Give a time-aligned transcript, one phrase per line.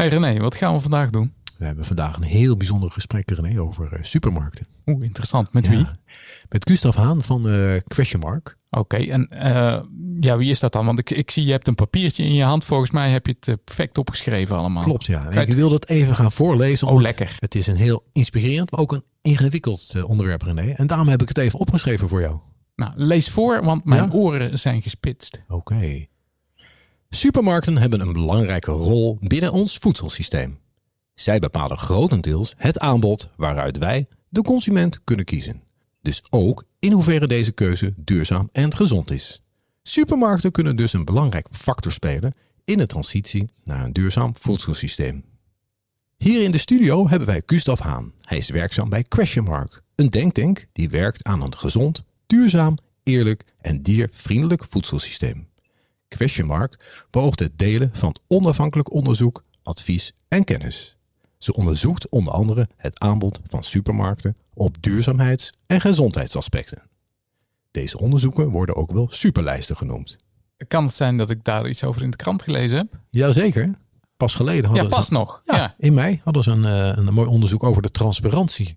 [0.00, 1.32] Hey René, wat gaan we vandaag doen?
[1.58, 4.66] We hebben vandaag een heel bijzonder gesprek, René, over uh, supermarkten.
[4.86, 5.52] Oeh, interessant.
[5.52, 5.86] Met wie?
[6.48, 8.56] Met Gustav Haan van uh, Question Mark.
[8.70, 9.78] Oké, en uh,
[10.20, 10.86] ja, wie is dat dan?
[10.86, 12.64] Want ik, ik zie, je hebt een papiertje in je hand.
[12.64, 14.82] Volgens mij heb je het perfect opgeschreven allemaal.
[14.82, 15.30] Klopt, ja.
[15.30, 16.88] En ik wil dat even gaan voorlezen.
[16.88, 17.36] Oh, lekker.
[17.38, 20.70] Het is een heel inspirerend, maar ook een ingewikkeld onderwerp, René.
[20.70, 22.38] En daarom heb ik het even opgeschreven voor jou.
[22.74, 24.10] Nou, lees voor, want mijn ja?
[24.10, 25.42] oren zijn gespitst.
[25.48, 25.54] Oké.
[25.54, 26.09] Okay.
[27.12, 30.58] Supermarkten hebben een belangrijke rol binnen ons voedselsysteem.
[31.14, 35.62] Zij bepalen grotendeels het aanbod waaruit wij, de consument, kunnen kiezen.
[36.02, 39.42] Dus ook in hoeverre deze keuze duurzaam en gezond is.
[39.82, 42.34] Supermarkten kunnen dus een belangrijke factor spelen
[42.64, 45.24] in de transitie naar een duurzaam voedselsysteem.
[46.16, 48.12] Hier in de studio hebben wij Gustav Haan.
[48.20, 53.44] Hij is werkzaam bij Question Mark, een denktank die werkt aan een gezond, duurzaam, eerlijk
[53.60, 55.49] en diervriendelijk voedselsysteem.
[56.16, 60.96] Question Mark beoogt het delen van onafhankelijk onderzoek, advies en kennis.
[61.38, 66.82] Ze onderzoekt onder andere het aanbod van supermarkten op duurzaamheids- en gezondheidsaspecten.
[67.70, 70.16] Deze onderzoeken worden ook wel superlijsten genoemd.
[70.68, 73.00] Kan het zijn dat ik daar iets over in de krant gelezen heb?
[73.08, 73.70] Jazeker.
[74.16, 75.40] Pas geleden hadden ja, pas ze, nog.
[75.44, 76.64] Ja, ja, in mei hadden ze een,
[76.98, 78.74] een mooi onderzoek over de transparantie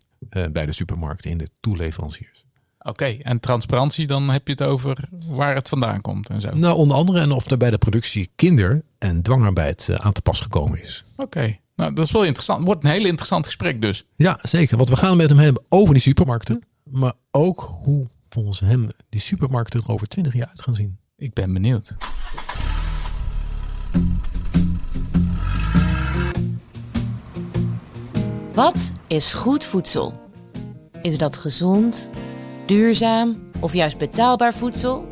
[0.52, 2.45] bij de supermarkten in de toeleveranciers.
[2.84, 6.50] Oké, en transparantie, dan heb je het over waar het vandaan komt en zo.
[6.53, 10.39] Nou, onder andere en of er bij de productie kinder- en dwangarbeid aan te pas
[10.39, 11.04] gekomen is.
[11.16, 12.66] Oké, nou dat is wel interessant.
[12.66, 14.06] Wordt een heel interessant gesprek dus.
[14.16, 14.78] Ja, zeker.
[14.78, 16.64] Want we gaan met hem hebben over die supermarkten.
[16.89, 20.98] Maar ook hoe volgens hem die supermarkten er over twintig jaar uit gaan zien.
[21.16, 21.95] Ik ben benieuwd.
[28.54, 30.22] Wat is goed voedsel?
[31.02, 32.09] Is dat gezond,
[32.66, 35.11] duurzaam of juist betaalbaar voedsel?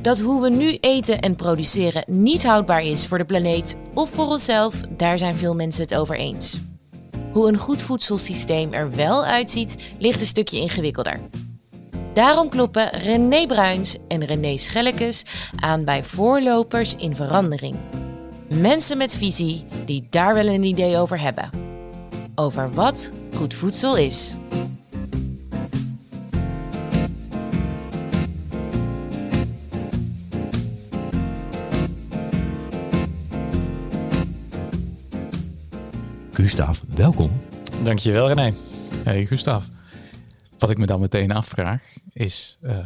[0.00, 4.26] Dat hoe we nu eten en produceren niet houdbaar is voor de planeet of voor
[4.26, 6.60] onszelf, daar zijn veel mensen het over eens.
[7.32, 11.20] Hoe een goed voedselsysteem er wel uitziet, ligt een stukje ingewikkelder.
[12.14, 15.22] Daarom kloppen René Bruins en René Schellekes
[15.56, 17.76] aan bij voorlopers in verandering.
[18.48, 21.50] Mensen met visie die daar wel een idee over hebben.
[22.34, 24.34] Over wat goed voedsel is.
[36.52, 37.42] Gustav, welkom.
[37.82, 38.54] Dankjewel René.
[39.04, 39.64] Hey Gustav.
[40.58, 41.82] Wat ik me dan meteen afvraag
[42.12, 42.76] is, uh,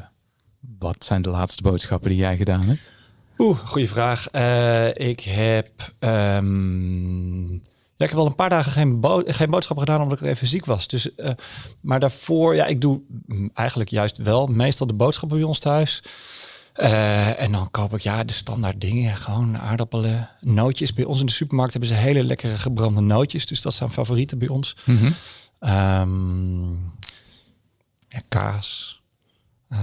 [0.79, 2.91] wat zijn de laatste boodschappen die jij gedaan hebt?
[3.39, 4.29] Oeh, goede vraag.
[4.33, 7.53] Uh, ik heb, um,
[7.97, 10.47] ja, ik heb al een paar dagen geen, bo geen boodschappen gedaan omdat ik even
[10.47, 10.89] ziek was.
[10.89, 11.31] Dus, uh,
[11.81, 13.01] maar daarvoor, ja, ik doe
[13.55, 16.03] eigenlijk juist wel meestal de boodschappen bij ons thuis.
[16.79, 20.93] Uh, en dan koop ik ja de standaard dingen, gewoon aardappelen, nootjes.
[20.93, 24.39] Bij ons in de supermarkt hebben ze hele lekkere gebrande nootjes, dus dat zijn favorieten
[24.39, 24.77] bij ons.
[24.85, 25.15] Mm -hmm.
[25.71, 26.93] um,
[28.09, 29.01] ja, kaas.
[29.73, 29.79] Uh,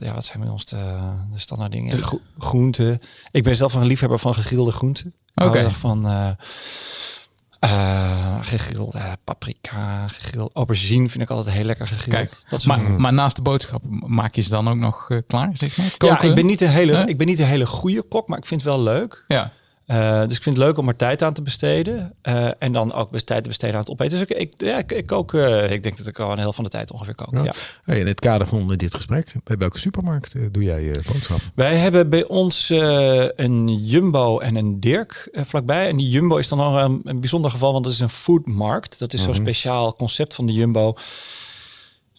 [0.00, 1.98] ja, wat zijn bij ons de, de standaard dingen?
[1.98, 3.00] Gro groenten.
[3.30, 5.14] Ik ben zelf een liefhebber van gegrilde groenten.
[5.34, 5.48] Oké.
[5.48, 5.70] Okay.
[5.70, 6.30] Van uh,
[7.64, 12.16] uh, gegrilde paprika, gegrilde aubergine vind ik altijd heel lekker gegrild.
[12.16, 15.18] Kijk, dat is maar, maar naast de boodschap maak je ze dan ook nog uh,
[15.26, 15.94] klaar, zeg maar?
[15.98, 18.46] Ja, ik ben niet een hele, ik ben niet een hele goede kok, maar ik
[18.46, 19.24] vind het wel leuk.
[19.28, 19.52] Ja.
[19.86, 22.14] Uh, dus ik vind het leuk om er tijd aan te besteden.
[22.22, 24.18] Uh, en dan ook best tijd te besteden aan het opeten.
[24.18, 26.52] Dus ik, ik, ja, ik, ik kook, uh, ik denk dat ik al een heel
[26.52, 27.34] van de tijd ongeveer kook.
[27.34, 27.42] Ja.
[27.44, 27.52] Ja.
[27.82, 31.38] Hey, in het kader van dit gesprek, bij welke supermarkt doe jij je boodschap?
[31.54, 32.68] Wij hebben bij ons
[33.36, 35.88] een Jumbo en een Dirk vlakbij.
[35.88, 38.98] En die Jumbo is dan nog een, een bijzonder geval, want het is een foodmarkt.
[38.98, 39.32] Dat is Mhm.
[39.34, 40.94] zo'n speciaal concept van de Jumbo.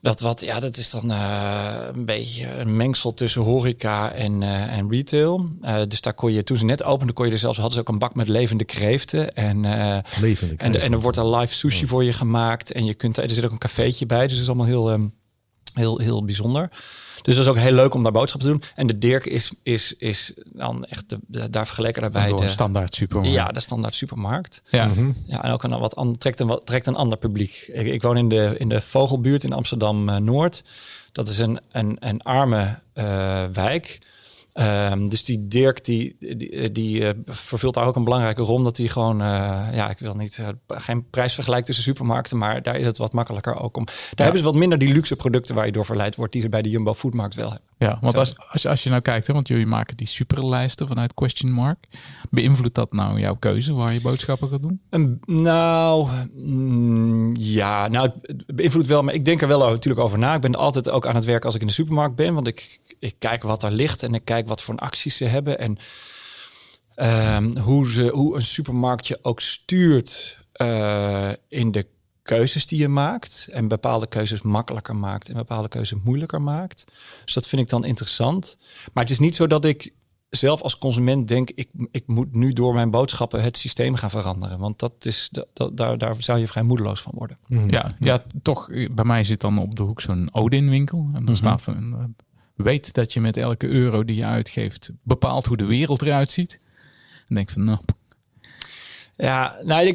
[0.06, 4.78] Dat wat, ja, dat is dan uh, een beetje een mengsel tussen horeca en, uh,
[4.78, 5.50] en retail.
[5.62, 7.82] Uh, dus daar kon je, toen ze net openden, kon je er zelfs, hadden ze
[7.82, 9.36] ook een bak met levende kreeften.
[9.36, 9.62] En,
[10.22, 11.88] levende en, en er wordt er live sushi ja.
[11.88, 12.72] voor je gemaakt.
[12.72, 15.14] En je kunt, er zit ook een cafeetje bij, dus het is allemaal heel, um,
[15.76, 16.70] heel, heel bijzonder.
[17.22, 18.70] Dus dat is ook heel leuk om daar boodschappen te doen.
[18.76, 22.48] En de Dirk is, is, is dan echt de, de, daar vergeleken daarbij Door de
[22.48, 23.34] standaard supermarkt.
[23.34, 24.62] Ja, de standaard supermarkt.
[24.70, 25.12] Ja, Mhm.
[25.28, 27.70] ja en ook een wat an, trekt, een, wat, trekt een ander publiek.
[27.74, 30.64] Ik, ik woon in de, in de Vogelbuurt in Amsterdam uh, Noord.
[31.12, 34.00] Dat is een, een, een arme uh, wijk.
[34.60, 38.64] Um, dus die Dirk, die, die, die uh, vervult daar ook een belangrijke rol.
[38.64, 39.28] Dat hij gewoon, uh,
[39.74, 43.60] ja, ik wil niet, uh, geen prijsvergelijk tussen supermarkten, maar daar is het wat makkelijker
[43.62, 43.86] ook om.
[43.86, 44.24] Daar ja.
[44.24, 46.62] hebben ze wat minder die luxe producten waar je door verleid wordt, die ze bij
[46.62, 47.70] de Jumbo Foodmarkt wel hebben.
[47.78, 51.14] Ja, want als, als, als je nou kijkt, hè, want jullie maken die superlijsten vanuit
[51.14, 51.88] Question Mark.
[52.30, 54.82] Beïnvloedt dat nou jouw keuze waar je boodschappen gaat doen?
[54.90, 60.18] Um, nou, mm, ja, nou, het beïnvloedt wel, maar ik denk er wel natuurlijk over
[60.18, 60.36] na.
[60.36, 62.80] Ik ben altijd ook aan het werk als ik in de supermarkt ben, want ik,
[63.00, 65.60] ik kijk wat er ligt en ik kijk wat voor acties ze hebben.
[65.60, 65.78] En
[66.96, 71.88] Ehm, hoe, ze, hoe een supermarkt je ook stuurt eh, in de
[72.22, 73.48] keuzes die je maakt.
[73.52, 76.86] En bepaalde keuzes makkelijker maakt en bepaalde keuzes moeilijker maakt.
[77.26, 78.58] Dus dat vind ik dan interessant.
[78.94, 79.94] Maar het is niet zo dat ik
[80.30, 84.60] zelf als consument denk, ik, ik moet nu door mijn boodschappen het systeem gaan veranderen.
[84.60, 87.38] Want dat is, dat, daar, daar zou je vrij moedeloos van worden.
[87.48, 87.70] Mhm.
[87.70, 88.68] Ja, ja, toch.
[88.92, 91.10] Bij mij zit dan op de hoek zo'n Odin-winkel.
[91.14, 92.16] En dan staat er een.
[92.56, 96.60] Weet dat je met elke euro die je uitgeeft bepaalt hoe de wereld eruit ziet.
[97.28, 97.80] En denk van, nou,
[99.18, 99.94] Ja, nou,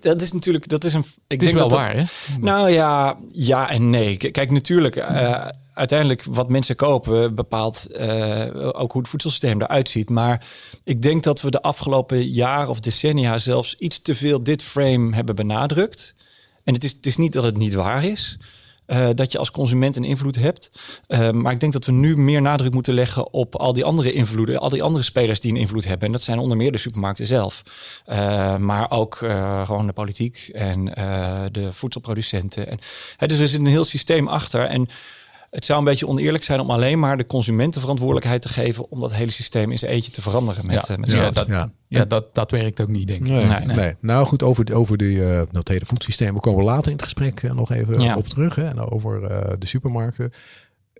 [0.00, 1.00] dat is natuurlijk, dat is een.
[1.00, 2.04] Ik het is denk wel dat waar, hè?
[2.38, 4.16] Nou ja, ja en nee.
[4.16, 10.10] Kijk, natuurlijk, eh, uiteindelijk wat mensen kopen bepaalt eh, ook hoe het voedselsysteem eruit ziet.
[10.10, 10.46] Maar
[10.84, 15.14] ik denk dat we de afgelopen jaren of decennia zelfs iets te veel dit frame
[15.14, 16.14] hebben benadrukt.
[16.64, 18.38] En het is, het is niet dat het niet waar is.
[18.86, 20.70] Eh, dat je als consument een invloed hebt.
[21.06, 24.12] Eh, maar ik denk dat we nu meer nadruk moeten leggen op al die andere
[24.12, 26.06] invloeden, al die andere spelers die een invloed hebben.
[26.06, 27.62] En dat zijn onder meer de supermarkten zelf.
[28.04, 29.14] Eh, maar ook
[29.64, 30.84] gewoon de politiek en
[31.52, 32.68] de voedselproducenten.
[32.68, 32.78] En,
[33.16, 34.64] hè, dus er zit een heel systeem achter.
[34.64, 34.88] En
[35.52, 39.00] het zou een beetje oneerlijk zijn om alleen maar de consumenten verantwoordelijkheid te geven om
[39.00, 40.66] dat hele systeem in zijn eentje te veranderen.
[40.66, 41.72] Met, Ja, eh, met ja, dat, ja.
[41.88, 42.04] ja.
[42.04, 43.26] dat, dat werkt ook niet, denk ik.
[43.26, 43.76] Nee, Nee, nee.
[43.76, 43.94] nee.
[44.00, 46.34] Nou goed, over, over die, eh, dat hele voedselsysteem.
[46.34, 48.16] We komen later in het gesprek eh, nog even Ja.
[48.16, 48.54] op terug.
[48.54, 50.30] Hè, en over eh, de supermarkten.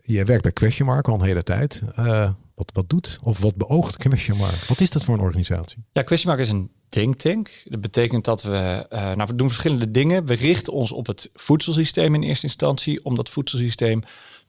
[0.04, 1.82] Jij werkt bij Question Mark al een hele tijd.
[1.96, 4.64] Eh, wat, wat doet of wat beoogt Question Mark?
[4.68, 5.84] Wat is dat voor een organisatie?
[5.92, 7.62] Ja, Kwestiemark is een denktank.
[7.64, 10.24] Dat betekent dat we, eh, nou, we doen verschillende dingen.
[10.24, 14.02] We richten ons op het voedselsysteem in eerste instantie, om dat voedselsysteem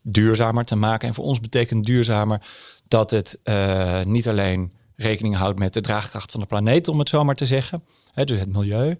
[0.03, 1.07] duurzamer te maken.
[1.07, 2.41] En voor ons betekent duurzamer
[2.87, 7.09] dat het eh, niet alleen rekening houdt met de draagkracht van de planeet, om het
[7.09, 8.99] zo maar te zeggen, hè, dus het milieu,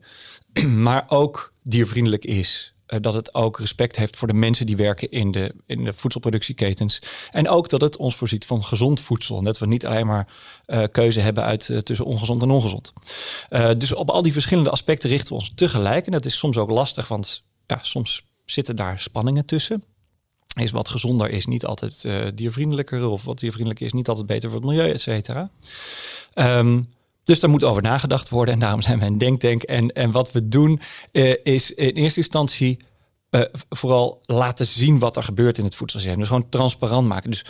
[0.87, 2.73] maar ook diervriendelijk is.
[2.85, 5.93] Eh, dat het ook respect heeft voor de mensen die werken in de, in de
[5.93, 7.01] voedselproductieketens.
[7.31, 9.37] En ook dat het ons voorziet van gezond voedsel.
[9.37, 10.27] En dat we niet alleen maar
[10.65, 12.93] eh, keuze hebben uit tussen ongezond en ongezond.
[13.77, 16.05] Dus op al die verschillende aspecten richten we ons tegelijk.
[16.05, 19.83] En dat is soms ook lastig, want ja, soms zitten daar spanningen tussen.
[20.55, 24.49] Is wat gezonder is niet altijd eh, diervriendelijker, of wat diervriendelijk is niet altijd beter
[24.49, 25.49] voor het milieu, et cetera.
[26.33, 26.81] Ehm,
[27.23, 29.63] dus daar moet over nagedacht worden en daarom zijn we een denktank.
[29.63, 32.79] En, en wat we doen eh, is in eerste instantie
[33.29, 36.19] eh, vooral laten zien wat er gebeurt in het voedselsysteem.
[36.19, 37.29] Dus gewoon transparant maken.
[37.29, 37.45] Dus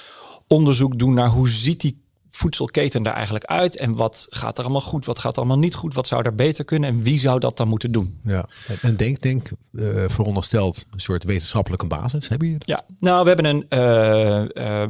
[0.47, 2.02] onderzoek doen naar hoe ziet die
[2.35, 5.75] voedselketen er eigenlijk uit en wat gaat er allemaal goed, wat gaat er allemaal niet
[5.75, 8.19] goed, wat zou er beter kunnen en wie zou dat dan moeten doen?
[8.23, 8.49] Ja.
[8.81, 12.29] En denk, denk uh, veronderstelt een soort wetenschappelijke basis.
[12.29, 12.77] Hebben jullie dat?
[12.77, 14.45] Ja, nou, we hebben een, uh, uh,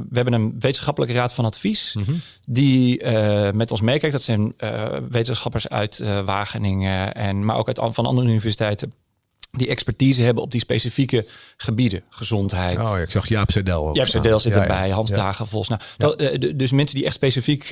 [0.09, 2.21] we hebben een wetenschappelijke raad van advies mm -hmm.
[2.45, 3.05] die
[3.53, 4.15] met ons meekijkt.
[4.15, 4.53] Dat zijn
[5.09, 8.93] wetenschappers uit Wageningen, en, maar ook uit van andere universiteiten.
[9.57, 11.25] Die expertise hebben op die specifieke
[11.57, 12.77] gebieden, gezondheid.
[12.77, 13.95] Oh, ja, ik zag Jaap Sedel ook.
[13.95, 15.15] Jaap Sedel zit erbij, Hans ja.
[15.15, 15.67] Dagenvos.
[15.67, 16.17] Nou, dat,
[16.55, 17.65] dus mensen die echt specifiek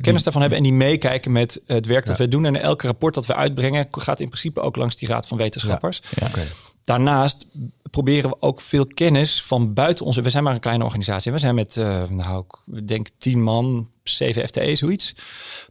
[0.00, 2.44] kennis daarvan hebben en die meekijken met het werk dat we doen.
[2.44, 6.00] En elke rapport dat we uitbrengen gaat in principe ook langs die raad van wetenschappers.
[6.22, 6.46] Okay.
[6.84, 7.46] Daarnaast
[7.90, 10.22] proberen we ook veel kennis van buiten onze.
[10.22, 11.32] We zijn maar een kleine organisatie.
[11.32, 15.14] We zijn met, uh, nou, ik denk tien man, zeven FTE, zoiets.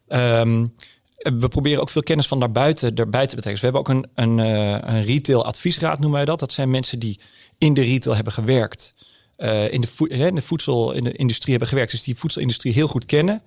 [0.08, 0.76] Um,
[1.20, 3.52] we proberen ook veel kennis van daarbuiten erbij te betrekken.
[3.52, 6.40] Dus we hebben ook een, een, uh, een retail adviesraad, noemen wij dat.
[6.40, 7.20] Dat zijn mensen die
[7.58, 8.94] in de retail hebben gewerkt.
[9.38, 11.92] Uh, in, de in de voedsel, in de industrie hebben gewerkt.
[11.92, 13.42] Dus die voedselindustrie heel goed kennen.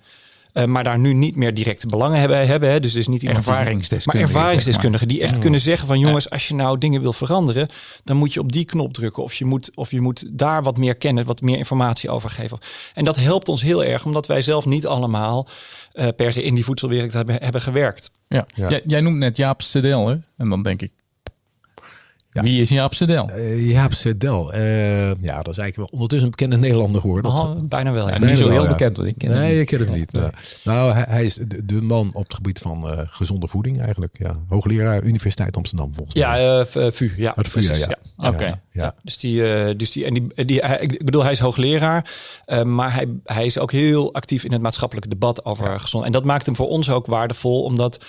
[0.53, 2.47] Uh, maar daar nu niet meer directe belangen hebben.
[2.47, 2.79] hebben hè.
[2.79, 4.31] Dus, dus niet iemand ervaringsdeskundigen.
[4.31, 7.67] Maar ervaringsdeskundigen die echt kunnen zeggen van jongens, als je nou dingen wil veranderen,
[8.03, 9.23] dan moet je op die knop drukken.
[9.23, 12.57] Of je moet, of je moet daar wat meer kennen, wat meer informatie over geven.
[12.93, 15.47] En dat helpt ons heel erg, omdat wij zelf niet allemaal
[15.93, 18.11] uh, per se in die voedselwereld hebben, hebben gewerkt.
[18.27, 18.45] Ja.
[18.55, 18.69] ja.
[18.69, 20.15] Jij, jij noemt net Jaap Sedel, hè?
[20.37, 20.91] En dan denk ik,
[22.33, 22.41] ja.
[22.41, 23.29] Wie is Jaap Sedel?
[23.29, 24.55] Uh, Jaap Sedel.
[24.55, 27.31] Uh, ja, dat is eigenlijk wel ondertussen een bekende Nederlander geworden.
[27.31, 28.07] Oh, bijna wel.
[28.07, 28.13] Ja.
[28.13, 30.11] Ja, niet zo heel bekend, want ik ken Nee, ik ken hem niet.
[30.11, 30.27] Nee.
[30.63, 34.15] Nou, hij, hij, is de, de, man op het gebied van uh, gezonde voeding eigenlijk.
[34.19, 34.35] Ja.
[34.47, 36.41] Hoogleraar Universiteit Amsterdam volgens mij.
[36.41, 37.11] Ja, VU.
[37.17, 37.75] Ja, VU, ja.
[37.75, 37.97] ja.
[38.17, 38.27] Oké.
[38.27, 38.61] Okay.
[38.71, 38.95] Ja.
[39.03, 42.11] Dus die, dus die, en die, die hij, ik bedoel, hij is hoogleraar,
[42.63, 46.05] maar hij, hij is ook heel actief in het maatschappelijke debat over gezond.
[46.05, 47.99] En dat maakt hem voor ons ook waardevol, omdat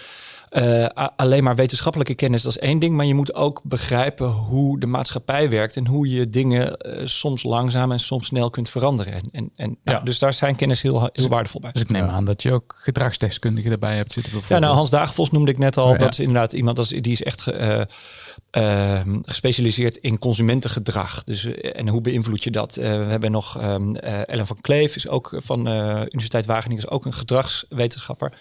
[0.54, 2.96] uh, alleen maar wetenschappelijke kennis, dat is één ding.
[2.96, 7.42] Maar je moet ook begrijpen hoe de maatschappij werkt en hoe je dingen uh, soms
[7.42, 9.12] langzaam en soms snel kunt veranderen.
[9.12, 9.92] En, en, en ja.
[9.92, 11.73] nou, dus daar zijn kennis heel, heel waardevol bij.
[11.73, 12.11] Dus ik neem ja.
[12.11, 14.32] aan dat je ook gedragsdeskundigen erbij hebt zitten.
[14.49, 15.90] Ja, nou Hans Dagenvos noemde ik net al.
[15.90, 21.25] Oh, dat is inderdaad iemand dat is, die is echt uh, gespecialiseerd in consumentengedrag.
[21.25, 22.75] Dus en hoe beïnvloed je dat?
[22.75, 27.12] we hebben nog um, Ellen van Kleef, is ook van Universiteit Wageningen, is ook een
[27.12, 28.32] gedragswetenschapper.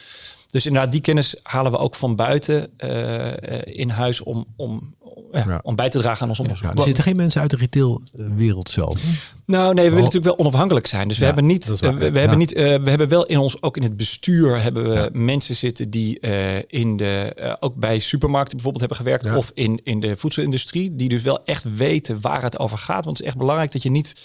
[0.53, 3.27] Dus inderdaad, die kennis halen we ook van buiten uh,
[3.63, 4.95] in huis om, om
[5.31, 5.59] ja, Ja.
[5.63, 6.67] om bij te dragen aan ons onderzoek.
[6.71, 9.01] Ja, er zitten geen mensen uit de retailwereld zelf.
[9.45, 11.07] Nou, nee, we willen natuurlijk wel onafhankelijk zijn.
[11.07, 12.01] Dus we hebben niet, waar.
[12.01, 14.83] eh, we, hebben niet, eh, we hebben wel in ons ook in het bestuur hebben
[14.83, 19.51] we mensen zitten die eh, in de eh, ook bij supermarkten bijvoorbeeld hebben gewerkt of
[19.53, 23.05] in in de voedselindustrie, die dus wel echt weten waar het over gaat.
[23.05, 24.21] Want het is echt belangrijk dat je niet eh,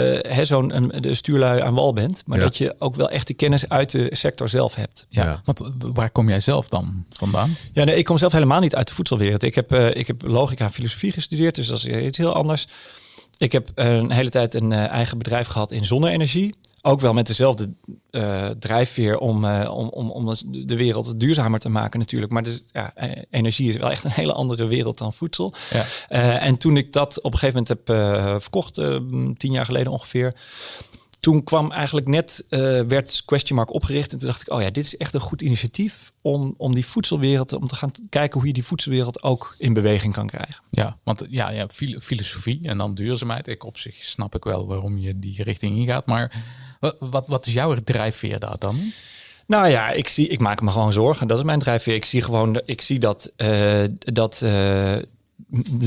[0.00, 2.44] hè, zo'n een- de stuurlui aan wal bent, maar Ja.
[2.44, 5.06] dat je ook wel echt de kennis uit de sector zelf hebt.
[5.08, 5.40] Ja, Ja.
[5.44, 7.56] want waar kom jij zelf dan vandaan?
[7.72, 9.42] Ja, nee, ik kom zelf helemaal niet uit de voedselwereld.
[9.42, 12.66] Ik heb, eh, ik heb logica en filosofie gestudeerd, dus dat is iets heel anders.
[13.38, 16.54] Ik heb eh, een hele tijd een eh, eigen bedrijf gehad in zonne-energie.
[16.84, 17.72] Ook wel met dezelfde
[18.10, 22.32] eh, drijfveer om, eh, om, om, om het- de wereld duurzamer te maken natuurlijk.
[22.32, 25.54] Maar dus, ja, eh, energie is wel echt een hele andere wereld dan voedsel.
[25.70, 25.84] Ja.
[26.08, 27.86] Eh, en toen ik dat op een gegeven moment
[28.32, 28.74] heb verkocht,
[29.36, 30.34] tien jaar geleden ongeveer.
[31.20, 32.44] Toen kwam eigenlijk net,
[32.86, 34.12] werd Question Mark opgericht.
[34.12, 36.86] En toen dacht ik, oh ja, dit is echt een goed initiatief om, om die
[36.86, 40.62] voedselwereld, om te gaan kijken hoe je die voedselwereld ook in beweging kan krijgen.
[40.70, 43.48] Ja, want ja, ja, fil- filosofie en dan duurzaamheid.
[43.48, 46.06] Ik op zich snap ik wel waarom je die richting ingaat.
[46.06, 46.42] Maar
[46.82, 48.92] wat, wat, wat is jouw drijfveer daar dan?
[49.46, 51.28] Nou ja, ik, zie, ik maak me gewoon zorgen.
[51.28, 51.94] Dat is mijn drijfveer.
[51.94, 54.96] Ik zie gewoon ik zie dat, eh, dat eh,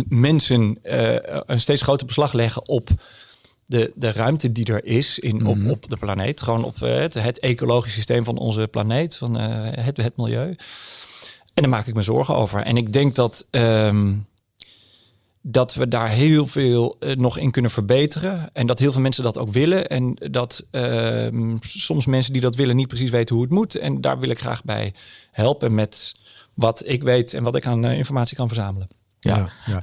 [0.09, 2.89] mensen eh, een steeds groter beslag leggen op
[3.65, 6.41] de, de ruimte die er is in, op, op de planeet.
[6.41, 10.55] Gewoon op het, het ecologisch systeem van onze planeet, van het, het milieu.
[11.53, 12.61] En daar maak ik me zorgen over.
[12.61, 14.13] En ik denk dat, ehm,
[15.47, 18.49] dat we daar heel veel eh, nog in kunnen verbeteren.
[18.53, 19.87] En dat heel veel mensen dat ook willen.
[19.87, 23.75] En dat ehm, soms mensen die dat willen niet precies weten hoe het moet.
[23.75, 24.93] En daar wil ik graag bij
[25.31, 26.15] helpen met
[26.53, 28.87] wat ik weet en wat ik aan eh, informatie kan verzamelen.
[29.19, 29.49] Ja.
[29.65, 29.81] ja.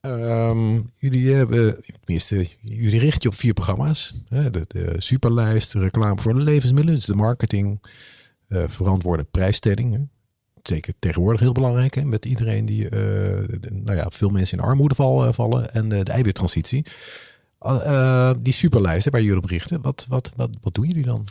[0.00, 4.14] Ehm, jullie hebben, tenminste, jullie richten je op vier programma's.
[4.28, 4.50] Hè?
[4.50, 7.82] De, de superlijst, de reclame voor de levensmiddelen, dus de marketing,
[8.48, 9.92] eh, verantwoorde prijsstelling.
[9.94, 10.00] hè.
[10.68, 12.04] Zeker tegenwoordig heel belangrijk, hè?
[12.04, 12.98] met iedereen die, eh,
[13.70, 16.84] nou ja, veel mensen in armoede val- vallen en eh, de eiwittransitie.
[17.58, 21.24] Eh, die superlijsten waar jullie op richten, wat, wat, wat, wat doen jullie dan?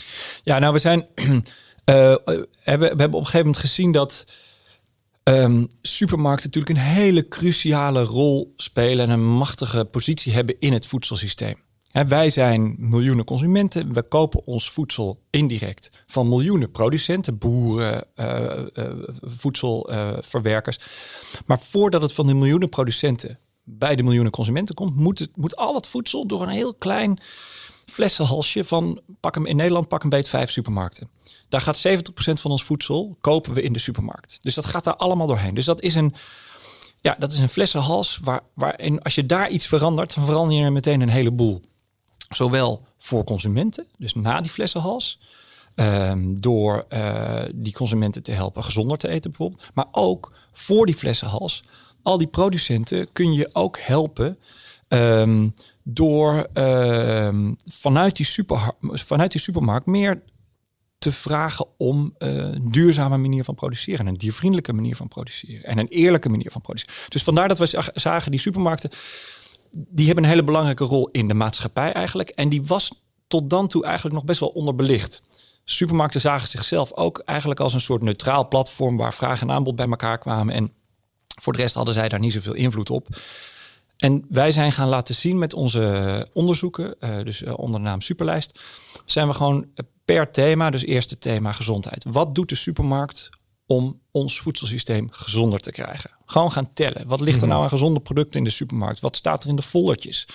[0.43, 1.05] Ja, nou, we zijn.
[1.15, 2.15] eh,
[2.63, 4.25] hebben, we hebben op een gegeven moment gezien dat.
[5.23, 10.85] ehm, supermarkten natuurlijk een hele cruciale rol spelen en een machtige positie hebben in het
[10.85, 11.55] voedselsysteem.
[11.91, 13.93] Wij zijn miljoenen consumenten.
[13.93, 20.79] We kopen ons voedsel indirect van miljoenen producenten, boeren, eh, eh, voedselverwerkers.
[21.45, 25.55] maar voordat het van de miljoenen producenten bij de miljoenen consumenten komt, moet, het, moet
[25.55, 27.19] al het voedsel door een heel klein
[27.85, 31.09] flessenhalsje van, pak hem in Nederland, pak een beet vijf supermarkten.
[31.49, 34.37] Daar gaat 70% van ons voedsel kopen we in de supermarkt.
[34.41, 35.53] Dus dat gaat daar allemaal doorheen.
[35.53, 36.13] Dus dat is een,
[37.01, 40.71] ja, dat is een flessenhals waar, waarin als je daar iets verandert, dan verander je
[40.71, 41.61] meteen een heleboel.
[42.29, 45.19] Zowel voor consumenten, dus na die flessenhals,
[45.75, 50.95] ehm, door eh, die consumenten te helpen gezonder te eten bijvoorbeeld, maar ook voor die
[50.95, 51.63] flessenhals.
[52.03, 54.39] Al die producenten kun je ook helpen
[54.87, 55.49] ehm,
[55.83, 60.21] door ehm, vanuit, die super, vanuit die supermarkt meer
[60.97, 64.07] te vragen om eh, een duurzame manier van produceren.
[64.07, 65.63] Een diervriendelijke manier van produceren.
[65.63, 66.95] En een eerlijke manier van produceren.
[67.09, 68.89] Dus vandaar dat we zag- zagen die supermarkten...
[69.71, 72.29] die hebben een hele belangrijke rol in de maatschappij eigenlijk.
[72.29, 72.91] En die was
[73.27, 75.21] tot dan toe eigenlijk nog best wel onderbelicht.
[75.63, 78.97] Supermarkten zagen zichzelf ook eigenlijk als een soort neutraal platform...
[78.97, 80.53] waar vraag en aanbod bij elkaar kwamen.
[80.53, 80.71] En
[81.41, 83.07] voor de rest hadden zij daar niet zoveel invloed op.
[83.97, 88.01] En wij zijn gaan laten zien met onze onderzoeken, eh, dus eh, onder de naam
[88.01, 88.59] Superlijst,
[89.05, 89.65] zijn we gewoon
[90.05, 92.05] per thema, dus eerste thema gezondheid.
[92.09, 93.29] Wat doet de supermarkt
[93.67, 96.09] om ons voedselsysteem gezonder te krijgen?
[96.25, 97.07] Gewoon gaan tellen.
[97.07, 98.99] Wat ligt er nou aan gezonde producten in de supermarkt?
[98.99, 100.27] Wat staat er in de foldertjes?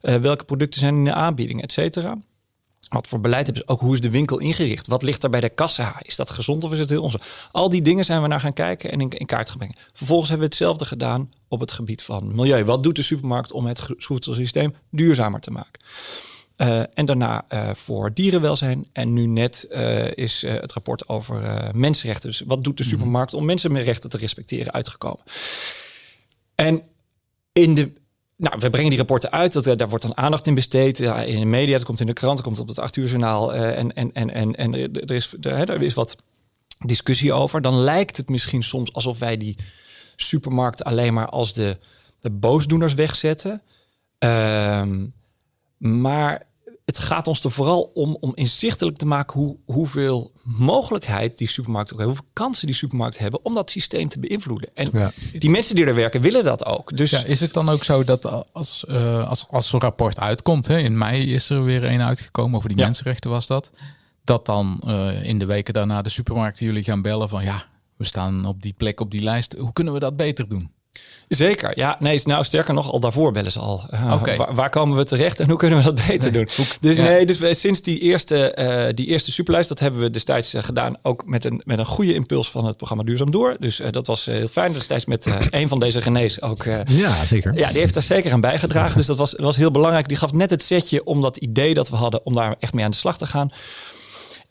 [0.00, 2.18] Eh, welke producten zijn in de aanbieding, et cetera?
[2.88, 3.72] Wat voor beleid hebben ze?
[3.72, 4.86] Ook hoe is de winkel ingericht?
[4.86, 5.96] Wat ligt er bij de kassa?
[6.02, 7.24] Is dat gezond of is het heel onzond?
[7.52, 9.76] Al die dingen zijn we naar gaan kijken en in, in kaart gaan brengen.
[9.92, 12.64] Vervolgens hebben we hetzelfde gedaan op het gebied van milieu.
[12.64, 15.80] Wat doet de supermarkt om het voedselsysteem duurzamer te maken?
[16.60, 18.88] Uh, en daarna uh, voor dierenwelzijn.
[18.92, 22.28] En nu net uh, is het rapport over mensenrechten.
[22.28, 25.22] Dus wat doet de supermarkt om mensenrechten te respecteren uitgekomen?
[26.54, 26.82] En
[27.52, 27.92] in de
[28.36, 29.52] nou, we brengen die rapporten uit.
[29.52, 30.98] Dat, daar wordt dan aandacht in besteed.
[30.98, 33.06] Ja, in de media, het komt in de krant, het komt op het 8 uur
[33.06, 33.54] journaal.
[33.54, 36.16] En, en, en, en, en er, is, er, er is wat
[36.86, 37.62] discussie over.
[37.62, 39.56] Dan lijkt het misschien soms alsof wij die
[40.16, 41.78] supermarkt alleen maar als de,
[42.20, 43.62] de boosdoeners wegzetten.
[44.24, 44.82] Uh,
[45.78, 46.42] maar
[46.88, 51.92] het gaat ons er vooral om, om inzichtelijk te maken hoe, hoeveel mogelijkheid die supermarkt
[51.92, 54.68] ook hebben, hoeveel kansen die supermarkt hebben om dat systeem te beïnvloeden.
[54.74, 55.12] En ja.
[55.38, 56.96] die mensen die er werken willen dat ook.
[56.96, 60.66] Dus ja, is het dan ook zo dat als, uh, als, als zo'n rapport uitkomt,
[60.66, 62.84] hè, in mei is er weer een uitgekomen over die ja.
[62.84, 63.70] mensenrechten was dat,
[64.24, 67.64] dat dan uh, in de weken daarna de supermarkten jullie gaan bellen van ja,
[67.96, 70.70] we staan op die plek op die lijst, hoe kunnen we dat beter doen?
[71.28, 71.96] Zeker, ja.
[72.00, 73.84] Nee, nou sterker nog, al daarvoor bellen ze al.
[73.94, 74.36] Uh, Oké.
[74.36, 76.48] waar, waar komen we terecht en hoe kunnen we dat beter doen?
[76.80, 77.02] Dus Ja.
[77.02, 80.62] nee, dus wij, sinds die eerste, eh, die eerste superlijst, dat hebben we destijds eh,
[80.62, 83.56] gedaan, ook met een, met een goede impuls van het programma Duurzaam Door.
[83.60, 84.72] Dus eh, dat was eh, heel fijn.
[84.72, 86.64] Destijds met eh, een van deze René's ook.
[86.64, 87.54] eh, Ja, zeker.
[87.58, 88.96] ja, die heeft daar zeker aan bijgedragen.
[88.96, 90.08] Dus dat was, dat was heel belangrijk.
[90.08, 92.84] Die gaf net het setje om dat idee dat we hadden, om daar echt mee
[92.84, 93.50] aan de slag te gaan.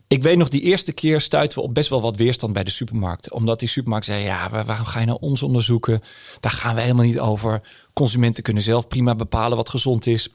[0.07, 2.71] Ik weet nog, die eerste keer stuiten we op best wel wat weerstand bij de
[2.71, 3.31] supermarkt.
[3.31, 6.01] Omdat die supermarkt zei, ja, waar- waarom ga je nou ons onderzoeken?
[6.39, 7.61] Daar gaan we helemaal niet over.
[7.93, 10.29] Consumenten kunnen zelf prima bepalen wat gezond is.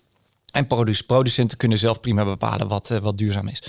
[0.53, 3.63] En produ- producenten kunnen zelf prima bepalen wat, eh, wat duurzaam is.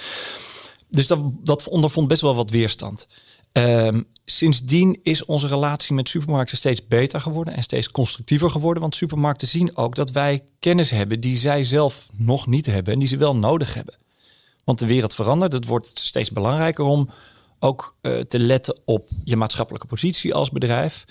[0.87, 3.07] Dus dat, dat ondervond best wel wat weerstand.
[3.51, 8.81] Ehm, sindsdien is onze relatie met supermarkten steeds beter geworden en steeds constructiever geworden.
[8.81, 12.99] Want supermarkten zien ook dat wij kennis hebben die zij zelf nog niet hebben en
[12.99, 13.95] die ze wel nodig hebben.
[14.63, 15.53] Want de wereld verandert.
[15.53, 17.09] Het wordt steeds belangrijker om
[17.59, 21.03] ook eh, te letten op je maatschappelijke positie als bedrijf.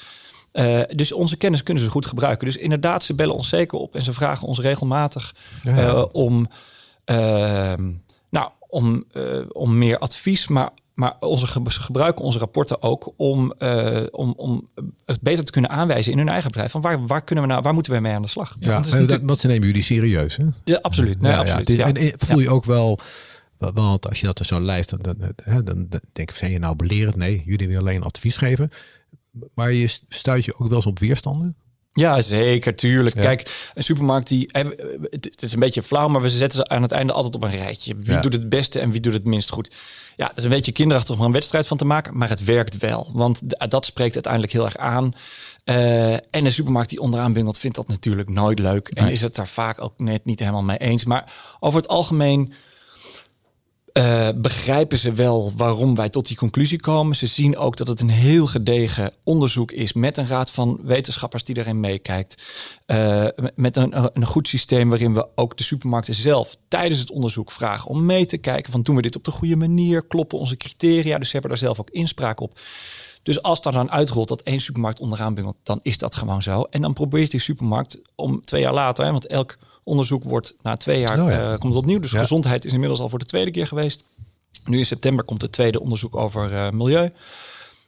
[0.52, 2.46] Eh, dus onze kennis kunnen ze goed gebruiken.
[2.46, 5.88] Dus inderdaad, ze bellen ons zeker op en ze vragen ons regelmatig Ja, ja.
[5.88, 6.46] eh, om,
[7.04, 7.90] ehm,
[8.30, 10.48] nou, om, eh, om meer advies.
[10.48, 14.68] Maar, maar onze, ge- ze gebruiken onze rapporten ook om, eh, om, om
[15.06, 16.70] het beter te kunnen aanwijzen in hun eigen bedrijf.
[16.70, 18.56] Van waar, waar, kunnen we nou, waar moeten we mee aan de slag?
[18.58, 20.44] Ja, want dat, want ze nemen jullie serieus, hè?
[20.64, 21.20] Ja, absoluut.
[21.20, 21.80] Nee, ja, ja, absoluut.
[21.80, 22.98] En, en voel je ook wel,
[23.70, 26.50] want als je dat er zo lijst, dan, dan, hè, dan, dan denk ik, zijn
[26.50, 27.16] je nou belerend?
[27.16, 28.70] Nee, jullie willen alleen advies geven.
[29.54, 31.56] Maar je stuit je ook wel eens op weerstanden?
[31.94, 33.14] Ja, zeker, tuurlijk.
[33.14, 33.20] Ja.
[33.22, 34.48] Kijk, een supermarkt die.
[35.10, 37.50] Het is een beetje flauw, maar we zetten ze aan het einde altijd op een
[37.50, 37.96] rijtje.
[37.96, 38.20] Wie Ja.
[38.20, 39.74] doet het beste en wie doet het minst goed?
[40.16, 42.44] Ja, dat is een beetje kinderachtig om er een wedstrijd van te maken, maar het
[42.44, 43.10] werkt wel.
[43.12, 45.14] Want dat spreekt uiteindelijk heel erg aan.
[45.64, 48.88] Eh, en een supermarkt die onderaan bungelt, vindt dat natuurlijk nooit leuk.
[48.88, 51.04] En is het daar vaak ook net niet helemaal mee eens.
[51.04, 52.52] Maar over het algemeen
[53.92, 57.16] eh, begrijpen ze wel waarom wij tot die conclusie komen.
[57.16, 61.44] Ze zien ook dat het een heel gedegen onderzoek is met een raad van wetenschappers
[61.44, 62.42] die erin meekijkt.
[62.86, 67.50] Eh, met een, een goed systeem waarin we ook de supermarkten zelf tijdens het onderzoek
[67.50, 70.56] vragen om mee te kijken van doen we dit op de goede manier, kloppen onze
[70.56, 72.58] criteria, dus ze hebben daar zelf ook inspraak op.
[73.22, 76.62] Dus als daar dan uitrolt dat één supermarkt onderaan bungelt, dan is dat gewoon zo.
[76.62, 81.00] En dan probeert die supermarkt om twee jaar later, want elk onderzoek wordt na twee
[81.00, 81.52] jaar Oh ja.
[81.52, 81.98] eh, komt het opnieuw.
[81.98, 82.18] Dus Ja.
[82.18, 84.04] gezondheid is inmiddels al voor de tweede keer geweest.
[84.64, 87.10] Nu in september komt het tweede onderzoek over eh, milieu.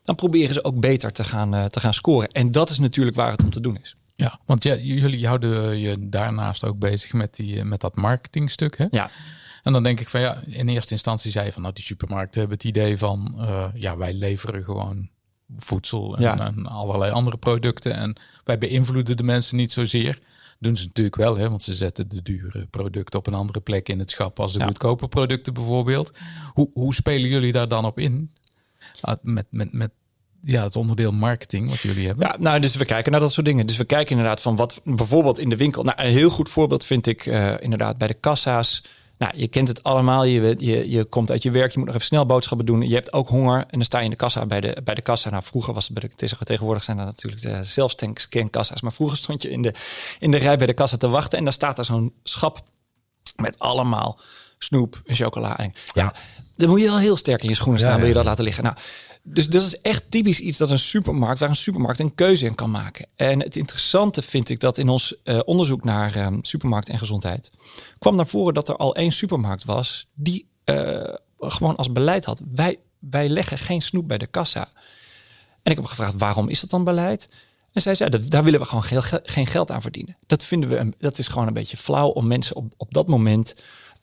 [0.05, 2.29] Dan proberen ze ook beter te gaan, eh, te gaan scoren.
[2.33, 3.97] En dat is natuurlijk waar het om te doen is.
[4.15, 8.79] Ja, want ja, jullie houden je daarnaast ook bezig met, die, met dat marketingstuk.
[8.79, 8.87] Hè?
[8.91, 9.11] Ja,
[9.63, 12.41] En dan denk ik van ja, in eerste instantie zei je van nou die supermarkten
[12.41, 15.09] hebben het idee van eh, ja, wij leveren gewoon
[15.57, 16.39] voedsel en, Ja.
[16.39, 17.95] en allerlei andere producten.
[17.95, 20.19] En wij beïnvloeden de mensen niet zozeer.
[20.65, 23.89] Doen ze natuurlijk wel, hè, want ze zetten de dure producten op een andere plek
[23.89, 24.67] in het schap als de Ja.
[24.67, 26.11] goedkope producten bijvoorbeeld.
[26.53, 28.33] Hoe, hoe spelen jullie daar dan op in?
[29.01, 29.91] Ah, Met, met, met
[30.41, 32.27] ja, het onderdeel marketing wat jullie hebben.
[32.27, 33.67] Ja, nou, dus we kijken naar dat soort dingen.
[33.67, 35.83] Dus we kijken inderdaad van wat bijvoorbeeld in de winkel.
[35.83, 38.83] Nou, een heel goed voorbeeld vind ik eh, inderdaad bij de kassa's.
[39.19, 40.25] Nou, je kent het allemaal.
[40.25, 42.89] Je, je, je komt uit je werk, je moet nog even snel boodschappen doen.
[42.89, 45.03] Je hebt ook honger en dan sta je in de kassa bij de, bij de
[45.03, 45.31] kassa.
[45.31, 48.81] Nou, vroeger was het bij de tegen- tegenwoordig zijn dat natuurlijk de zelfscankassa's.
[48.81, 49.75] Maar vroeger stond je in de,
[50.19, 52.63] in de rij bij de kassa te wachten en daar staat er zo'n schap
[53.37, 54.21] met allemaal
[54.59, 55.59] snoep en chocola.
[55.59, 56.15] En ja,
[56.57, 58.45] dan moet je wel heel sterk in je schoenen Ja, staan, wil je dat laten
[58.45, 58.65] liggen.
[58.65, 58.77] Nou,
[59.27, 62.55] dus dat is echt typisch iets dat een supermarkt, waar een supermarkt een keuze in
[62.55, 63.07] kan maken.
[63.17, 67.51] En het interessante vind ik dat in ons eh, onderzoek naar eh, supermarkt en gezondheid
[67.99, 72.43] kwam naar voren dat er al één supermarkt was die eh, gewoon als beleid had:
[72.55, 74.69] wij, wij leggen geen snoep bij de kassa.
[75.63, 77.29] En ik heb gevraagd waarom is dat dan beleid?
[77.73, 80.17] En zij zei, "Dat- daar willen we gewoon geen, geen geld aan verdienen.
[80.27, 83.07] Dat vinden we, een, dat is gewoon een beetje flauw om mensen op, op dat
[83.07, 83.55] moment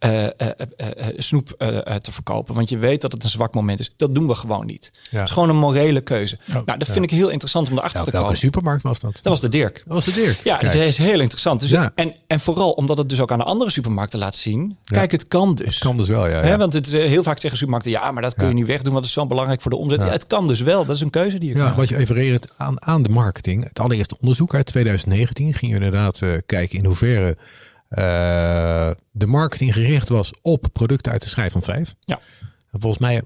[0.01, 0.31] eh, eh,
[0.77, 1.55] eh, snoep
[2.01, 2.55] te verkopen.
[2.55, 3.93] Want je weet dat het een zwak moment is.
[3.97, 4.91] Dat doen we gewoon niet.
[5.09, 5.19] Ja.
[5.19, 6.37] Het is gewoon een morele keuze.
[6.49, 8.41] Oh, nou, dat vind ik heel interessant om erachter Nou, te welke komen.
[8.41, 9.13] supermarkt was dat?
[9.13, 9.83] Dat was de Dirk.
[9.85, 10.43] Dat was de Dirk.
[10.43, 10.73] Ja, Kijk.
[10.73, 11.59] dat is heel interessant.
[11.59, 11.91] Dus Ja.
[11.95, 14.77] en, en vooral omdat het dus ook aan de andere supermarkten laat zien.
[14.83, 15.67] Kijk, het kan dus.
[15.67, 16.57] Het kan dus wel, ja.
[16.57, 19.05] Want het, is, heel vaak zeggen supermarkten, ja, maar dat kun je niet wegdoen, want
[19.05, 20.01] het is zo belangrijk voor de omzet.
[20.01, 20.85] Het kan dus wel.
[20.85, 23.09] Dat is een keuze die je kan Ja, wat je even reageert aan, aan de
[23.09, 23.63] marketing.
[23.63, 27.37] Het allereerste onderzoek uit 2019 ging inderdaad eh, kijken in hoeverre
[29.11, 31.95] de marketing gericht was op producten uit de schijf van 5.
[31.99, 32.19] Ja.
[32.71, 33.21] En volgens mij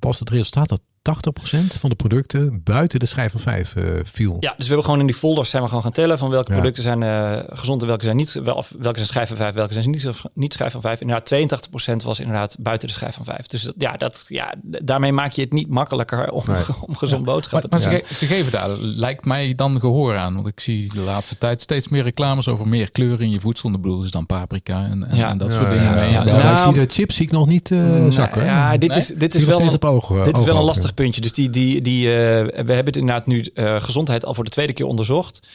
[0.00, 4.36] was het resultaat dat 80% van de producten buiten de schijf van 5 eh, viel.
[4.40, 6.48] Ja, dus we hebben gewoon in die folders zijn we gewoon gaan tellen van welke
[6.48, 6.54] Ja.
[6.58, 9.54] producten zijn eh, gezond en welke zijn niet, wel, of welke zijn schijf van 5,
[9.54, 11.00] welke zijn niet, niet schijf van 5.
[11.00, 13.46] Inderdaad, 82% was inderdaad buiten de schijf van 5.
[13.46, 16.62] Dus dat- ja, dat, ja, daarmee maak je het niet makkelijker om, Nee.
[16.86, 20.16] om gezond Maar, boodschappen maar te ze, ge- ze geven daar, lijkt mij dan gehoor
[20.16, 20.34] aan.
[20.34, 23.68] Want ik zie de laatste tijd steeds meer reclames over meer kleur in je voedsel.
[23.68, 25.28] En de bedoel is dan paprika en, en, Ja.
[25.30, 26.10] en dat Ja, soort ja, dingen ja, mee.
[26.10, 26.24] ja.
[26.24, 28.44] Maar Nou, ik zie de chips zie ik nog niet eh zakken.
[28.44, 28.98] ja, dit Nee?
[28.98, 30.24] is, dit is wel op ogen.
[30.24, 31.20] Dit is wel een lastig lastig puntje.
[31.20, 32.12] Dus die, die, die, uh,
[32.44, 35.48] we hebben het inderdaad nu uh, gezondheid al voor de tweede keer onderzocht.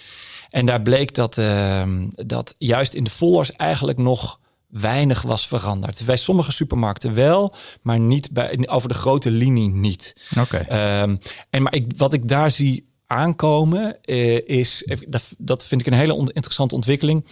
[0.50, 6.02] En daar bleek dat, uh, dat juist in de folders eigenlijk nog weinig was veranderd.
[6.06, 10.16] Bij sommige supermarkten wel, maar niet bij, over de grote linie niet.
[10.40, 10.58] Oké.
[11.02, 11.20] Um,
[11.50, 15.94] en maar ik, wat ik daar zie aankomen uh, is, dat, dat vind ik een
[15.94, 17.26] hele interessante ontwikkeling.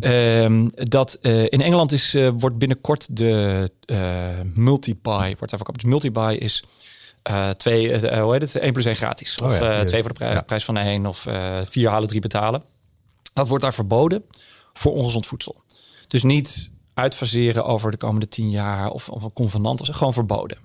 [0.00, 3.70] Um, dat uh, in Engeland is, uh, wordt binnenkort de
[4.54, 5.80] multi-buy, wordt daar verkocht.
[5.80, 6.64] Dus multi-buy is
[7.56, 9.38] twee, hoe heet het, 1 plus 1 gratis.
[9.38, 9.84] Oh, of ja.
[9.84, 10.40] twee voor de prijs, Ja.
[10.40, 11.26] prijs van één of
[11.64, 12.62] vier halen, drie betalen.
[13.32, 14.24] Dat wordt daar verboden
[14.72, 15.62] voor ongezond voedsel.
[16.06, 19.80] Dus niet uitfaseren over de komende tien jaar of, of een convenant.
[19.82, 20.58] Is gewoon verboden.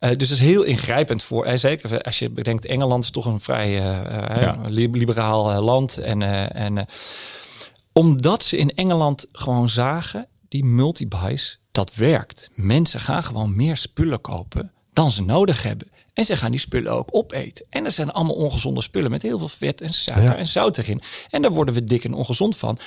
[0.00, 1.46] Uh, dus dat is heel ingrijpend voor.
[1.46, 4.58] Uh, zeker als je bedenkt, Engeland is toch een vrij uh, Ja.
[4.68, 5.98] liberaal land.
[5.98, 6.86] En, eh, en
[7.92, 12.50] omdat ze in Engeland gewoon zagen, die multibuys, dat werkt.
[12.54, 15.88] Mensen gaan gewoon meer spullen kopen dan ze nodig hebben.
[16.12, 17.64] En ze gaan die spullen ook opeten.
[17.68, 20.36] En er zijn allemaal ongezonde spullen met heel veel vet en suiker Ja.
[20.36, 21.02] en zout erin.
[21.30, 22.78] En daar worden we dik en ongezond van.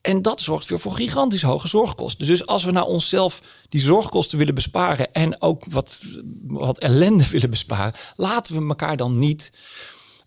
[0.00, 2.26] En dat zorgt weer voor gigantisch hoge zorgkosten.
[2.26, 6.00] Dus als we nou onszelf die zorgkosten willen besparen en ook wat,
[6.46, 9.52] wat ellende willen besparen, laten we elkaar dan niet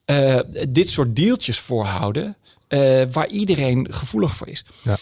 [0.05, 2.37] eh, dit soort deeltjes voorhouden
[2.67, 4.65] eh, waar iedereen gevoelig voor is.
[4.83, 4.97] Ja.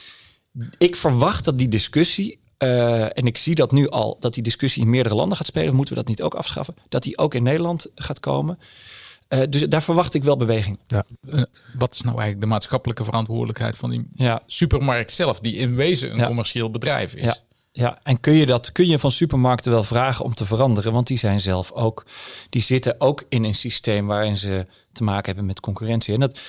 [0.78, 4.82] Ik verwacht dat die discussie, eh, en ik zie dat nu al, dat die discussie
[4.82, 7.44] in meerdere landen gaat spelen, moeten we dat niet ook afschaffen, dat die ook in
[7.44, 8.60] Nederland gaat komen.
[9.28, 10.80] Eh, dus daar verwacht ik wel beweging.
[10.88, 11.00] Eh,
[11.78, 16.12] wat is nou eigenlijk de maatschappelijke verantwoordelijkheid van die Ja, supermarkt zelf, die in wezen
[16.12, 16.26] een Ja.
[16.26, 17.24] commercieel bedrijf is?
[17.24, 17.38] Ja.
[17.72, 20.94] Ja, en kun je dat kun je van supermarkten wel vragen om te veranderen?
[20.94, 22.06] Want die zijn zelf ook,
[22.50, 26.14] die zitten ook in een systeem waarin ze te maken hebben met concurrentie.
[26.14, 26.40] En dat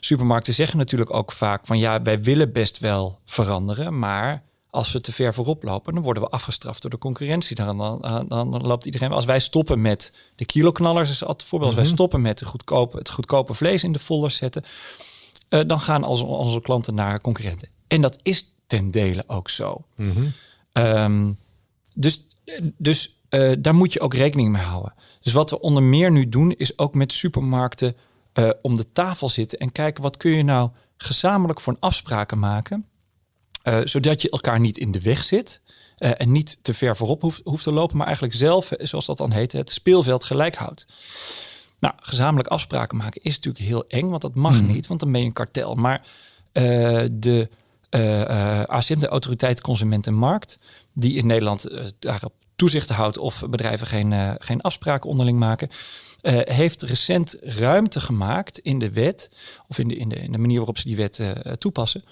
[0.00, 4.42] supermarkten zeggen natuurlijk ook vaak van ja, wij willen best wel veranderen, maar
[4.74, 7.56] als we te ver voorop lopen, dan worden we afgestraft door de concurrentie.
[7.56, 7.78] Dan,
[8.28, 9.12] dan, loopt iedereen.
[9.12, 11.70] Als wij stoppen met de kiloknallers, is altijd een voorbeeld.
[11.70, 14.64] Als wij stoppen met de goedkope, het goedkope vlees in de folders zetten,
[15.48, 17.68] eh, dan gaan onze, onze klanten naar concurrenten.
[17.86, 19.84] En dat is ten dele ook zo.
[20.72, 21.32] Ehm,
[21.94, 22.26] dus
[22.76, 24.94] dus eh, daar moet je ook rekening mee houden.
[25.20, 27.96] Dus wat we onder meer nu doen, is ook met supermarkten
[28.32, 32.38] eh, om de tafel zitten en kijken wat kun je nou gezamenlijk voor een afspraken
[32.38, 32.88] maken,
[33.64, 35.60] eh, zodat je elkaar niet in de weg zit
[35.96, 39.06] eh, en niet te ver voorop hoeft, hoeft te lopen, maar eigenlijk zelf, eh, zoals
[39.06, 40.86] dat dan heet, het speelveld gelijk houdt.
[41.78, 45.20] Nou, gezamenlijk afspraken maken is natuurlijk heel eng, want dat mag niet, want dan ben
[45.20, 45.74] je een kartel.
[45.74, 46.06] Maar
[47.12, 47.48] de
[48.66, 50.58] ACM, de Autoriteit Consument en Markt,
[50.92, 55.68] die in Nederland daarop toezicht houdt of bedrijven geen, geen afspraken onderling maken,
[56.44, 59.30] heeft recent ruimte gemaakt in de wet,
[59.68, 62.04] of in de, in de, in de manier waarop ze die wet toepassen,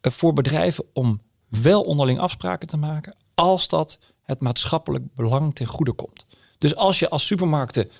[0.00, 5.92] voor bedrijven om wel onderling afspraken te maken, als dat het maatschappelijk belang ten goede
[5.92, 6.26] komt.
[6.58, 7.90] Dus als je als supermarkten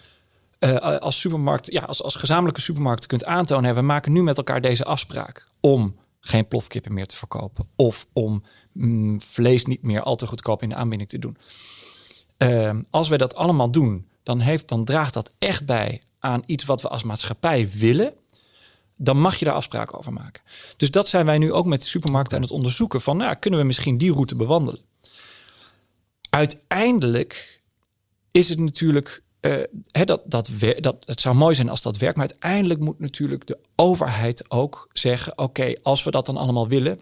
[0.58, 4.61] eh, als supermarkt, ja, als, als gezamenlijke supermarkt kunt aantonen, we maken nu met elkaar
[4.61, 10.16] deze afspraak om geen plofkippen meer te verkopen of om mm, vlees niet meer al
[10.16, 11.37] te goedkoop in de aanbieding te doen.
[12.37, 16.64] Ehm, als wij dat allemaal doen, dan, heeft, dan draagt dat echt bij aan iets
[16.64, 18.14] wat we als maatschappij willen.
[19.00, 20.42] Dan mag je daar afspraken over maken.
[20.76, 23.00] Dus dat zijn wij nu ook met de supermarkten aan het onderzoeken.
[23.00, 24.80] Van, nou, kunnen we misschien die route bewandelen?
[26.30, 27.62] Uiteindelijk
[28.30, 32.16] is het natuurlijk eh, hè, dat, dat, dat, het zou mooi zijn als dat werkt,
[32.16, 37.00] maar uiteindelijk moet natuurlijk de overheid ook zeggen: oké, als we dat dan allemaal willen,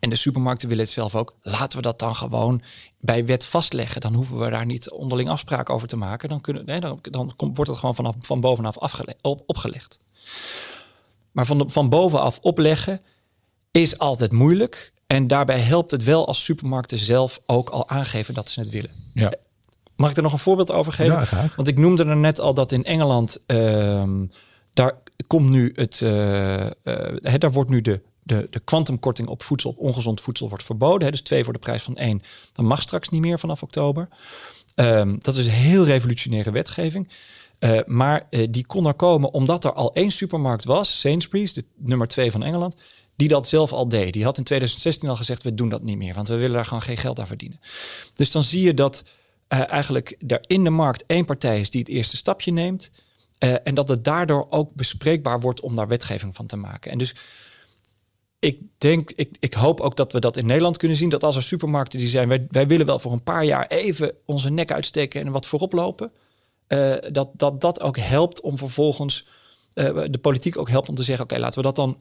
[0.00, 2.62] en de supermarkten willen het zelf ook, laten we dat dan gewoon
[2.98, 4.00] bij wet vastleggen.
[4.00, 6.28] Dan hoeven we daar niet onderling afspraken over te maken.
[6.28, 10.00] Dan, kunnen, nee, dan, dan komt, wordt het gewoon vanaf, van bovenaf afgele- op, opgelegd.
[11.32, 13.00] Maar van, de, van bovenaf opleggen
[13.70, 14.92] is altijd moeilijk.
[15.06, 18.90] En daarbij helpt het wel als supermarkten zelf ook al aangeven dat ze het willen.
[19.12, 19.32] Ja.
[19.96, 21.12] Mag ik er nog een voorbeeld over geven?
[21.12, 21.56] Ja, graag.
[21.56, 24.26] Want ik noemde er net al dat in Engeland, ehm,
[24.72, 29.70] daar komt nu het, eh, eh, daar wordt nu de, de, de kwantumkorting op voedsel,
[29.70, 31.04] op ongezond voedsel wordt verboden.
[31.04, 32.20] Hè, dus twee voor de prijs van één.
[32.52, 34.08] Dat mag straks niet meer vanaf oktober.
[34.74, 37.08] Ehm, dat is een heel revolutionaire wetgeving.
[37.62, 41.64] Eh, maar eh, die kon er komen omdat er al één supermarkt was, Sainsbury's, de
[41.76, 42.76] nummer twee van Engeland,
[43.16, 44.12] die dat zelf al deed.
[44.12, 46.64] Die had in 2016 al gezegd, we doen dat niet meer, want we willen daar
[46.64, 47.60] gewoon geen geld aan verdienen.
[48.14, 49.04] Dus dan zie je dat
[49.48, 52.90] eh, eigenlijk er in de markt één partij is die het eerste stapje neemt.
[53.38, 56.90] en dat het daardoor ook bespreekbaar wordt om daar wetgeving van te maken.
[56.90, 57.14] En dus
[58.38, 61.08] ik denk, ik, ik hoop ook dat we dat in Nederland kunnen zien.
[61.08, 64.14] Dat als er supermarkten die zijn, wij, wij willen wel voor een paar jaar even
[64.26, 66.12] onze nek uitsteken en wat voorop lopen.
[66.72, 69.26] Eh, dat, dat dat ook helpt om vervolgens
[69.72, 71.96] eh, de politiek ook helpt om te zeggen: oké, laten we dat dan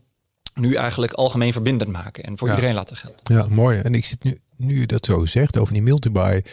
[0.55, 2.53] nu eigenlijk algemeen verbindend maken en voor Ja.
[2.53, 3.19] iedereen laten gelden.
[3.23, 3.79] Ja, mooi.
[3.79, 6.43] En ik zit nu, nu je dat zo zegt over die multibuy.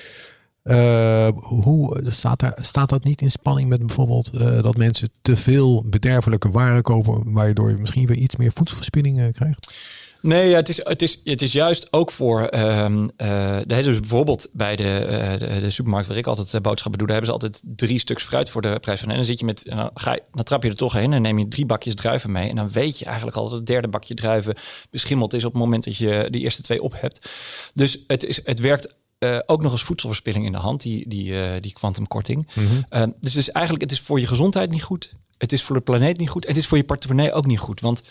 [0.64, 5.36] Uh, hoe staat, daar, staat dat niet in spanning met bijvoorbeeld uh, dat mensen te
[5.36, 9.74] veel bederfelijke waren kopen, waardoor je misschien weer iets meer voedselverspilling uh, krijgt?
[10.20, 12.54] Nee, het, is, het, is, het is juist ook voor.
[12.54, 16.98] Um, uh, dus bijvoorbeeld bij de, uh, de, de, supermarkt waar ik altijd uh, boodschappen
[16.98, 19.08] doe, daar hebben ze altijd drie stuks fruit voor de prijs van.
[19.08, 19.64] En dan zit je met.
[19.64, 22.32] Dan, ga je, dan trap je er toch heen en neem je drie bakjes druiven
[22.32, 22.48] mee.
[22.48, 24.54] En dan weet je eigenlijk al dat het derde bakje druiven
[24.90, 27.30] beschimmeld is op het moment dat je die eerste twee op hebt.
[27.74, 31.30] Dus het, is, het werkt uh, ook nog eens voedselverspilling in de hand, die, die,
[31.30, 32.48] uh, die kwantumkorting.
[32.54, 32.84] Mm -hmm.
[32.90, 35.12] uh, dus, dus eigenlijk, het is voor je gezondheid niet goed.
[35.38, 36.44] Het is voor de planeet niet goed.
[36.44, 37.80] En het is voor je portemonnee ook niet goed.
[37.80, 38.02] Want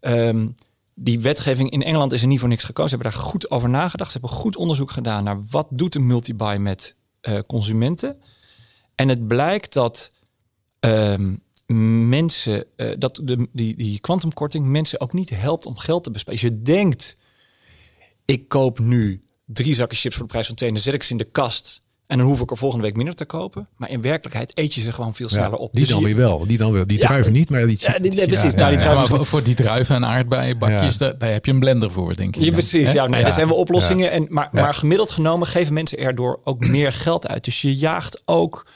[0.00, 0.54] um,
[0.94, 2.90] die wetgeving in Engeland is er niet voor niks gekozen.
[2.90, 4.12] Ze hebben daar goed over nagedacht.
[4.12, 6.96] Ze hebben goed onderzoek gedaan naar wat doet een multibuy met
[7.46, 8.20] consumenten.
[8.94, 10.12] En het blijkt dat
[10.80, 11.42] um,
[12.08, 12.66] mensen,
[12.98, 16.40] dat de, die, die kwantumkorting mensen ook niet helpt om geld te besparen.
[16.40, 17.16] Je denkt,
[18.24, 21.02] ik koop nu drie zakken chips voor de prijs van twee en dan zet ik
[21.02, 21.81] ze in de kast.
[22.12, 23.68] En dan hoef ik er volgende week minder te kopen.
[23.76, 25.72] Maar in werkelijkheid eet je ze gewoon veel sneller op.
[25.72, 26.46] Die Dus dan weer wel.
[26.46, 26.86] Die dan wel.
[26.86, 28.42] Die druiven niet, maar die Ja, die- nee, precies.
[28.42, 30.98] Nou, die Ja, druiven- maar voor, voor die druiven en aardbeienbakjes, Ja.
[30.98, 32.42] daar, daar heb je een blender voor, denk ik.
[32.42, 32.92] Ja, precies.
[32.92, 33.24] Ja, nee, Ja.
[33.24, 34.10] dat zijn wel oplossingen.
[34.10, 34.62] En, maar, Ja.
[34.62, 37.44] maar gemiddeld genomen geven mensen erdoor ook meer geld uit.
[37.44, 38.66] Dus je jaagt ook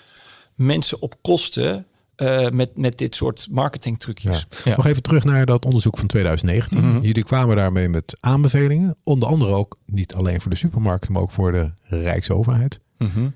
[0.54, 4.46] mensen op kosten eh, met, met dit soort marketingtrucjes.
[4.50, 4.70] Ja.
[4.70, 4.76] Ja.
[4.76, 6.88] Nog even terug naar dat onderzoek van 2019.
[6.88, 7.00] Mhm.
[7.04, 8.96] Jullie kwamen daarmee met aanbevelingen.
[9.04, 12.80] Onder andere ook niet alleen voor de supermarkten, maar ook voor de Rijksoverheid.
[12.98, 13.28] Mhm.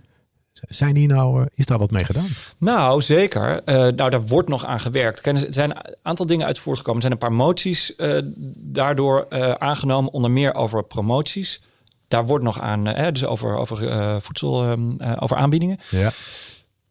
[0.53, 2.29] Zijn die nou, eh, is daar wat mee gedaan?
[2.59, 3.63] Nou, zeker.
[3.65, 5.27] Eh, nou, daar wordt nog aan gewerkt.
[5.27, 7.03] Er zijn een aantal dingen uit voortgekomen.
[7.03, 8.19] Er zijn een paar moties eh,
[8.57, 11.63] daardoor eh, aangenomen, onder meer over promoties.
[12.09, 15.79] Daar wordt nog aan, dus over, over eh, voedsel, ehm, eh, over aanbiedingen.
[15.91, 16.13] Ja.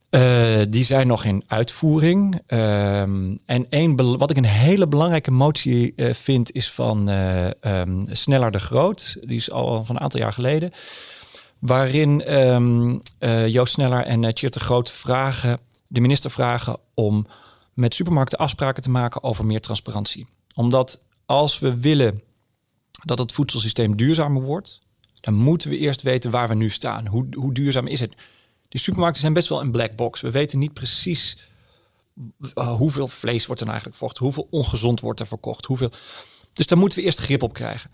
[0.10, 2.42] Eh, die zijn nog in uitvoering.
[2.48, 8.02] Ehm, en één, wat ik een hele belangrijke motie eh, vind, is van eh, ehm,
[8.12, 9.18] Sneller de Groot.
[9.22, 10.72] Die is al van een aantal jaar geleden.
[11.60, 17.28] Waarin ehm, eh, Joost Sneller en uh, de Groot vragen, de minister vragen om
[17.74, 20.28] met supermarkten afspraken te maken over meer transparantie.
[20.56, 22.24] Omdat als we willen
[23.04, 24.82] dat het voedselsysteem duurzamer wordt,
[25.22, 27.08] dan moeten we eerst weten waar we nu staan.
[27.08, 28.16] Hoe, hoe duurzaam is het?
[28.70, 30.22] Die supermarkten zijn best wel een black box.
[30.22, 31.38] We weten niet precies
[32.56, 35.92] uh, hoeveel vlees wordt er nou eigenlijk verkocht, hoeveel ongezond wordt er verkocht, hoeveel.
[36.54, 37.92] Dus daar moeten we eerst grip op krijgen.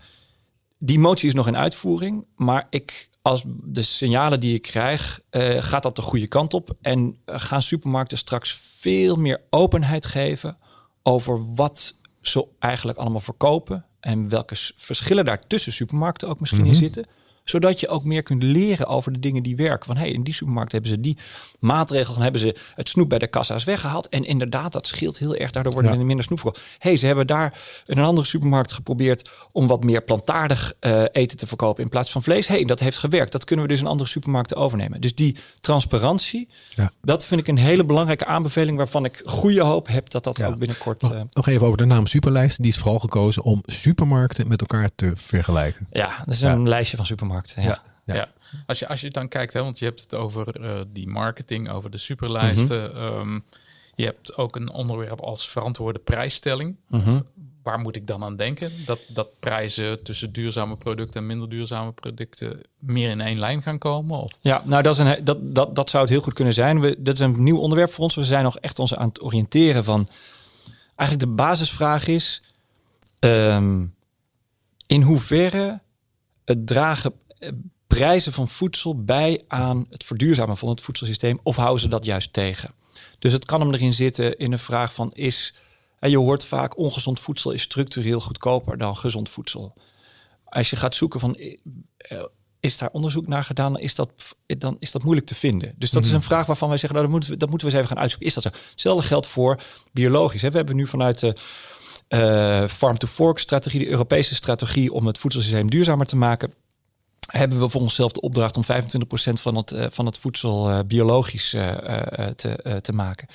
[0.78, 5.62] Die motie is nog in uitvoering, maar ik, als de signalen die ik krijg, uh,
[5.62, 10.58] gaat dat de goede kant op en uh, gaan supermarkten straks veel meer openheid geven
[11.02, 16.66] over wat ze eigenlijk allemaal verkopen en welke verschillen daar tussen supermarkten ook misschien mm
[16.66, 16.74] -hmm.
[16.74, 17.06] in zitten
[17.46, 19.86] zodat je ook meer kunt leren over de dingen die werken.
[19.86, 21.16] Van hey, in die supermarkt hebben ze die
[21.58, 24.08] maatregel, dan hebben ze het snoep bij de kassa's weggehaald.
[24.08, 25.50] En inderdaad, dat scheelt heel erg.
[25.50, 25.98] Daardoor worden ja.
[25.98, 26.64] er minder snoep verkocht.
[26.78, 31.38] hey, ze hebben daar in een andere supermarkt geprobeerd om wat meer plantaardig uh, eten
[31.38, 32.46] te verkopen in plaats van vlees.
[32.46, 33.32] hey, dat heeft gewerkt.
[33.32, 35.00] Dat kunnen we dus in andere supermarkten overnemen.
[35.00, 36.90] Dus die transparantie, ja.
[37.02, 40.46] dat vind ik een hele belangrijke aanbeveling waarvan ik goede hoop heb dat dat ja.
[40.46, 41.02] ook binnenkort.
[41.02, 42.62] Nog, uh, nog, even over de naam Superlijst.
[42.62, 45.86] Die is vooral gekozen om supermarkten met elkaar te vergelijken.
[45.92, 47.35] Ja, dat is een lijstje van supermarkten.
[47.44, 47.62] Ja.
[47.62, 47.82] Ja.
[48.04, 48.14] Ja.
[48.14, 48.28] ja.
[48.66, 51.70] Als, je, als je dan kijkt, hè, want je hebt het over uh, die marketing,
[51.70, 52.90] over de superlijsten.
[52.90, 53.18] Mm -hmm.
[53.18, 53.44] um,
[53.94, 56.76] je hebt ook een onderwerp als verantwoorde prijsstelling.
[56.88, 57.26] Mm -hmm.
[57.62, 58.70] Waar moet ik dan aan denken?
[58.86, 63.78] Dat, dat prijzen tussen duurzame producten en minder duurzame producten meer in één lijn gaan
[63.78, 64.18] komen?
[64.18, 64.32] Of?
[64.40, 66.80] Ja, nou dat, is een, dat, dat, dat zou het heel goed kunnen zijn.
[66.80, 68.14] We, dat is een nieuw onderwerp voor ons.
[68.14, 70.08] We zijn nog echt ons aan het oriënteren van...
[70.96, 72.42] Eigenlijk de basisvraag is...
[73.20, 73.94] Um,
[74.86, 75.80] in hoeverre
[76.44, 77.12] het dragen
[77.86, 82.32] prijzen van voedsel bij aan het verduurzamen van het voedselsysteem of houden ze dat juist
[82.32, 82.70] tegen?
[83.18, 85.54] Dus het kan hem erin zitten in een vraag van is,
[85.98, 89.74] en je hoort vaak ongezond voedsel is structureel goedkoper dan gezond voedsel.
[90.44, 91.38] Als je gaat zoeken van
[92.60, 94.10] is daar onderzoek naar gedaan, dan is dat,
[94.46, 95.74] dan is dat moeilijk te vinden.
[95.76, 96.16] Dus dat mm -hmm.
[96.16, 97.94] is een vraag waarvan wij zeggen, nou, dat, moeten we, dat moeten we eens even
[97.96, 98.28] gaan uitzoeken.
[98.28, 98.60] Is dat zo?
[98.70, 100.42] Hetzelfde geldt voor biologisch.
[100.42, 100.50] Hè?
[100.50, 101.36] We hebben nu vanuit de
[102.08, 106.52] uh, farm-to-fork strategie, de Europese strategie om het voedselsysteem duurzamer te maken,
[107.36, 108.66] hebben we voor onszelf de opdracht om 25%
[109.32, 111.74] van het, uh, van het voedsel uh, biologisch uh,
[112.36, 113.28] te, te, maken.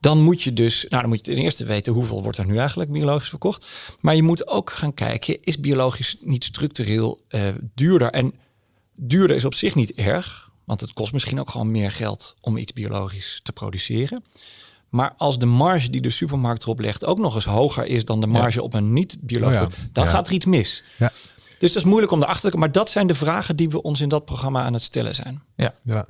[0.00, 2.58] Dan moet je dus, nou dan moet je ten eerste weten hoeveel wordt er nu
[2.58, 3.66] eigenlijk biologisch verkocht.
[4.00, 7.20] Maar je moet ook gaan kijken, is biologisch niet structureel
[7.74, 8.10] duurder?
[8.10, 8.34] En
[8.94, 12.56] duurder is op zich niet erg, want het kost misschien ook gewoon meer geld om
[12.56, 14.24] iets biologisch te produceren.
[14.88, 18.20] Maar als de marge die de supermarkt erop legt ook nog eens hoger is dan
[18.20, 18.64] de marge ja.
[18.64, 19.88] op een niet-biologisch, oh ja.
[19.92, 20.10] dan ja.
[20.10, 20.82] gaat er iets mis.
[20.98, 21.12] Ja.
[21.60, 22.66] Dus dat is moeilijk om erachter te komen.
[22.66, 25.42] Maar dat zijn de vragen die we ons in dat programma aan het stellen zijn.
[25.56, 25.74] Ja.
[25.84, 26.06] ja.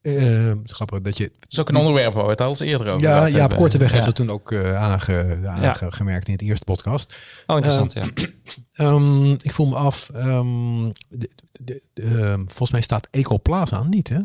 [0.00, 1.24] eh, het is grappig dat je...
[1.40, 3.58] Dat is ook een onderwerp waar we het al eens eerder over Ja, ja hebben.
[3.58, 4.06] Korteweg heeft Ja.
[4.08, 5.38] het toen ook eh, aange,
[5.80, 7.16] aangemerkt in het eerste podcast.
[7.46, 8.04] Oh, interessant, ja.
[8.72, 14.08] Ehm, ik voel me af, ehm, de, de- de, ehm, volgens mij staat Ecoplaza niet,
[14.08, 14.18] hè?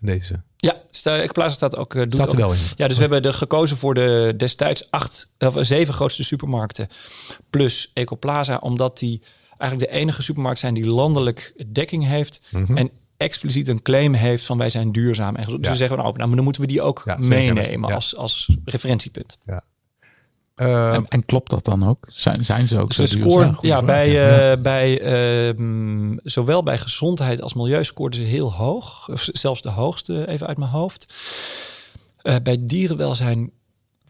[0.00, 0.42] Deze.
[0.56, 1.94] Ja, Ecoplaza staat ook...
[1.94, 2.58] eh, doet Staat er ook- wel in.
[2.76, 6.88] Ja, dus we hebben er gekozen voor de destijds acht of zeven grootste supermarkten
[7.50, 9.22] plus Ecoplaza, omdat die
[9.58, 12.76] eigenlijk de enige supermarkt zijn die landelijk dekking heeft Mhm.
[12.76, 15.64] en expliciet een claim heeft van wij zijn duurzaam en gezond.
[15.64, 15.70] Ja.
[15.70, 17.94] we zeggen nou, nou, maar dan moeten we die ook Ja, meenemen Ja.
[17.94, 19.38] als, als referentiepunt.
[20.54, 22.04] Ehm, En, en klopt dat dan ook?
[22.08, 23.30] Zijn, zijn ze ook Dus zo de duurzaam?
[23.30, 24.52] score, Goeie ja, bij, Ja.
[24.52, 29.08] eh, bij ehm, zowel bij gezondheid als milieu scoorden ze heel hoog.
[29.32, 31.14] Zelfs de hoogste, even uit mijn hoofd.
[32.22, 33.50] Eh, bij dierenwelzijn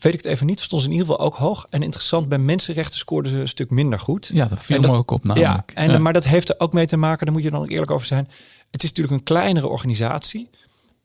[0.05, 0.61] weet ik het even niet.
[0.61, 1.67] Stonden ze in ieder geval ook hoog.
[1.71, 4.31] En interessant, bij mensenrechten scoorden ze een stuk minder goed.
[4.33, 5.73] Ja, dat viel En me ook op namelijk.
[5.75, 7.71] Ja, en, maar dat heeft er ook mee te maken, daar moet je dan ook
[7.71, 8.29] eerlijk over zijn.
[8.71, 10.51] Het is natuurlijk een kleinere organisatie.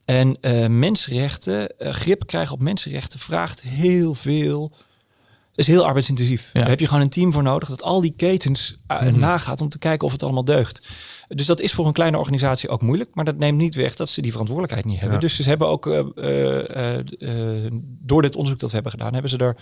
[0.05, 4.71] En eh, mensenrechten, eh, grip krijgen op mensenrechten vraagt heel veel.
[5.59, 6.49] Is heel arbeidsintensief.
[6.53, 6.59] Ja.
[6.59, 9.19] Daar heb je gewoon een team voor nodig dat al die ketens Mhm.
[9.19, 10.81] nagaat om te kijken of het allemaal deugt.
[11.27, 14.09] Dus dat is voor een kleine organisatie ook moeilijk, maar dat neemt niet weg dat
[14.09, 15.15] ze die verantwoordelijkheid niet hebben.
[15.17, 15.23] Ja.
[15.27, 19.37] Dus ze hebben ook eh, eh, door dit onderzoek dat we hebben gedaan, hebben ze
[19.37, 19.55] er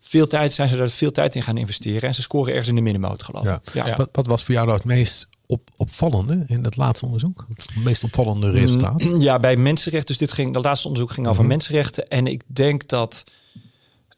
[0.00, 2.74] veel tijd, zijn ze er veel tijd in gaan investeren en ze scoren ergens in
[2.74, 3.60] de middenmoot, geloof Ja.
[3.64, 3.74] ik.
[3.74, 3.86] Ja.
[3.86, 3.96] Ja.
[3.96, 7.46] Wat, wat was voor jou nou het meest op, opvallende in het laatste onderzoek?
[7.54, 9.04] Het meest opvallende resultaat?
[9.04, 10.08] Mm, Ja, bij mensenrechten.
[10.08, 11.48] Dus dit ging, dat laatste onderzoek ging over Mhm.
[11.50, 12.08] mensenrechten.
[12.08, 13.24] En ik denk dat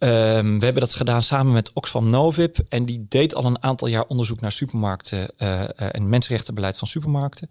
[0.09, 2.59] ehm, we hebben dat gedaan samen met Oxfam Novib.
[2.69, 7.51] En die deed al een aantal jaar onderzoek naar supermarkten eh, en mensenrechtenbeleid van supermarkten.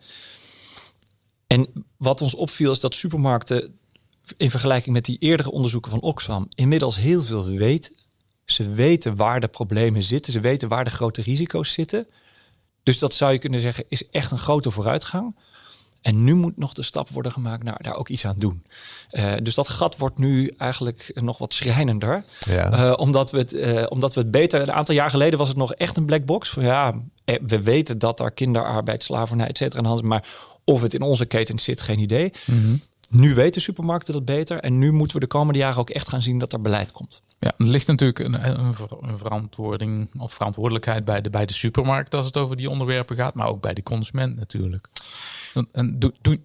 [1.48, 3.80] En wat ons opviel is dat supermarkten
[4.38, 7.96] in vergelijking met die eerdere onderzoeken van Oxfam inmiddels heel veel weten.
[8.46, 10.34] Ze weten waar de problemen zitten.
[10.34, 12.08] Ze weten waar de grote risico's zitten.
[12.84, 15.36] Dus dat zou je kunnen zeggen is echt een grote vooruitgang.
[16.02, 18.64] En nu moet nog de stap worden gemaakt naar daar ook iets aan doen.
[19.10, 22.24] Eh, dus dat gat wordt nu eigenlijk nog wat schrijnender.
[22.40, 22.72] Ja.
[22.72, 24.62] Eh, omdat, we het, eh, omdat we het beter...
[24.62, 26.50] Een aantal jaar geleden was het nog echt een black box.
[26.50, 26.94] Van, ja,
[27.26, 30.08] we weten dat daar kinderarbeid, slavernij, et cetera aan de hand is.
[30.08, 30.28] Maar
[30.64, 32.32] of het in onze ketens zit, geen idee.
[32.46, 32.76] Mhm.
[33.10, 34.58] Nu weten supermarkten dat beter.
[34.58, 37.22] En nu moeten we de komende jaren ook echt gaan zien dat er beleid komt.
[37.44, 41.54] Ja, er ligt natuurlijk een, een, ver- een verantwoording of verantwoordelijkheid bij de, bij de
[41.54, 44.88] supermarkt als het over die onderwerpen gaat, maar ook bij de consument natuurlijk.
[45.54, 45.98] En, en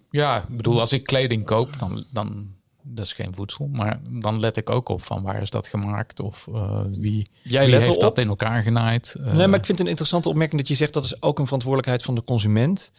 [0.09, 2.47] ja, ik bedoel, als ik kleding koop, dan, dan
[2.81, 6.19] dat is geen voedsel, maar dan let ik ook op van waar is dat gemaakt
[6.19, 9.15] of eh, wie, Jij wie let heeft dat in elkaar genaaid.
[9.19, 11.39] Eh, Nee, maar ik vind het een interessante opmerking dat je zegt dat is ook
[11.39, 12.91] een verantwoordelijkheid van de consument.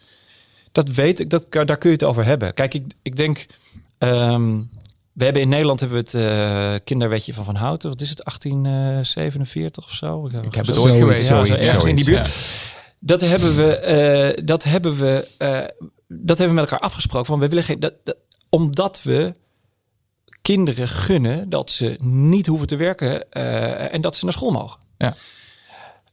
[0.73, 2.55] Dat weet ik, dat, daar kun je het over hebben.
[2.55, 3.47] Kijk, ik, ik denk,
[3.99, 4.61] ehm,
[5.19, 7.89] we hebben in Nederland hebben we het eh, kinderwetje van Van Houten.
[7.91, 10.27] Wat is het, 1847 of zo?
[10.27, 11.29] Ik heb Zo- het ooit geweest.
[11.29, 12.27] Ja, ergens in die buurt.
[12.27, 12.33] Ja.
[13.01, 15.49] Dat hebben we, eh, dat hebben we, eh,
[16.09, 17.27] dat hebben we met elkaar afgesproken.
[17.27, 18.17] Van we willen geen, dat, dat-
[18.49, 19.35] omdat we
[20.43, 24.79] kinderen gunnen dat ze niet hoeven te werken eh, en dat ze naar school mogen.
[24.99, 25.15] Ja.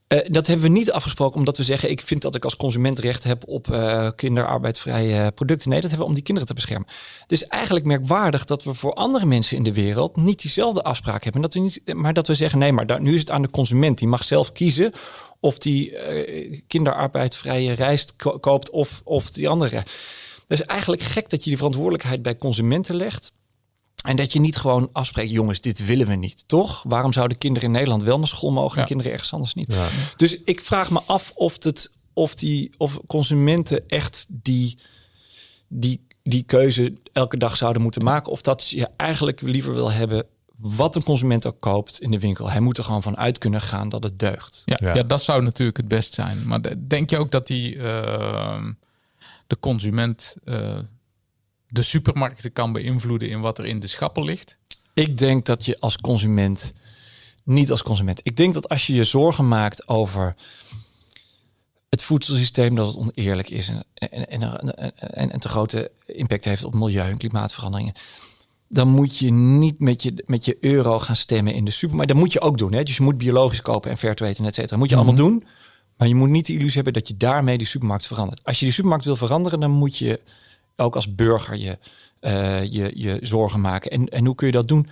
[0.08, 3.00] Eh, dat hebben we niet afgesproken omdat we zeggen: ik vind dat ik als consument
[3.00, 5.70] recht heb op eh kinderarbeidvrije producten.
[5.70, 6.88] Nee, dat hebben we om die kinderen te beschermen.
[7.28, 11.50] Dus eigenlijk merkwaardig dat we voor andere mensen in de wereld niet diezelfde afspraak hebben.
[11.96, 13.98] Maar dat we zeggen: nee, maar nu is het aan de consument.
[13.98, 14.92] Die mag zelf kiezen
[15.40, 19.84] of die eh, kinderarbeidvrije rijst ko- koopt of, of die andere.
[20.48, 23.32] Is eigenlijk gek dat je die verantwoordelijkheid bij consumenten legt.
[24.06, 26.84] En dat je niet gewoon afspreekt, jongens, dit willen we niet, toch?
[26.88, 28.88] Waarom zouden kinderen in Nederland wel naar school mogen en Ja.
[28.88, 29.74] kinderen ergens anders niet?
[29.74, 29.88] Ja.
[30.16, 34.78] Dus ik vraag me af of, het, of, die, of consumenten echt die,
[35.68, 38.32] die, die keuze elke dag zouden moeten maken.
[38.32, 40.26] Of dat je eigenlijk liever wil hebben
[40.58, 42.52] wat een consument ook koopt in de winkel.
[42.52, 44.62] Hij moet er gewoon van uit kunnen gaan dat het deugt.
[44.66, 44.94] Ja, Ja.
[44.96, 45.04] ja.
[45.04, 46.48] dat zou natuurlijk het best zijn.
[46.48, 48.64] Maar de- denk je ook dat die eh,
[49.48, 50.78] de consument eh,
[51.76, 54.58] de supermarkten kan beïnvloeden in wat er in de schappen ligt?
[54.94, 56.74] Ik denk dat je als consument,
[57.44, 60.36] niet als consument, ik denk dat als je je zorgen maakt over
[61.90, 66.64] het voedselsysteem, dat het oneerlijk is en, en, en, en, en, te grote impact heeft
[66.64, 67.94] op milieu en klimaatveranderingen.
[68.68, 72.12] Dan moet je niet met je, met je euro gaan stemmen in de supermarkt.
[72.12, 72.74] Dat moet je ook doen.
[72.74, 72.84] Hè?
[72.84, 74.78] Dus je moet biologisch kopen en fair trade en et cetera.
[74.78, 75.46] Moet je allemaal doen.
[75.98, 78.44] Maar je moet niet de illusie hebben dat je daarmee die supermarkt verandert.
[78.44, 80.22] Als je die supermarkt wil veranderen, dan moet je
[80.76, 81.78] ook als burger je,
[82.20, 83.92] eh, je, je zorgen maken.
[83.92, 84.90] En, en hoe kun je dat doen?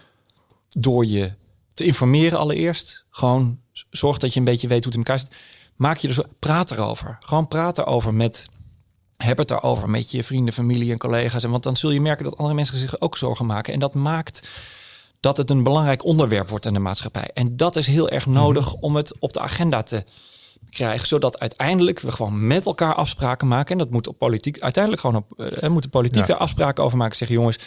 [0.70, 1.34] Door je
[1.74, 3.06] te informeren allereerst.
[3.10, 5.36] Gewoon zorg dat je een beetje weet hoe het in elkaar zit.
[5.76, 7.18] Maak je er zo, praat erover.
[7.20, 8.46] Gewoon praat erover met,
[9.18, 11.44] heb het erover met je vrienden, familie en collega's.
[11.44, 13.74] En want dan zul je merken dat andere mensen zich ook zorgen maken.
[13.74, 14.48] En dat maakt
[15.20, 17.30] dat het een belangrijk onderwerp wordt in de maatschappij.
[17.34, 20.04] En dat is heel erg nodig om het op de agenda te
[20.70, 23.72] krijgen, zodat uiteindelijk we gewoon met elkaar afspraken maken.
[23.72, 26.34] En dat moet op politiek, uiteindelijk gewoon op, uh, moeten politiek Ja.
[26.36, 27.18] afspraken over maken.
[27.18, 27.58] Zeggen jongens,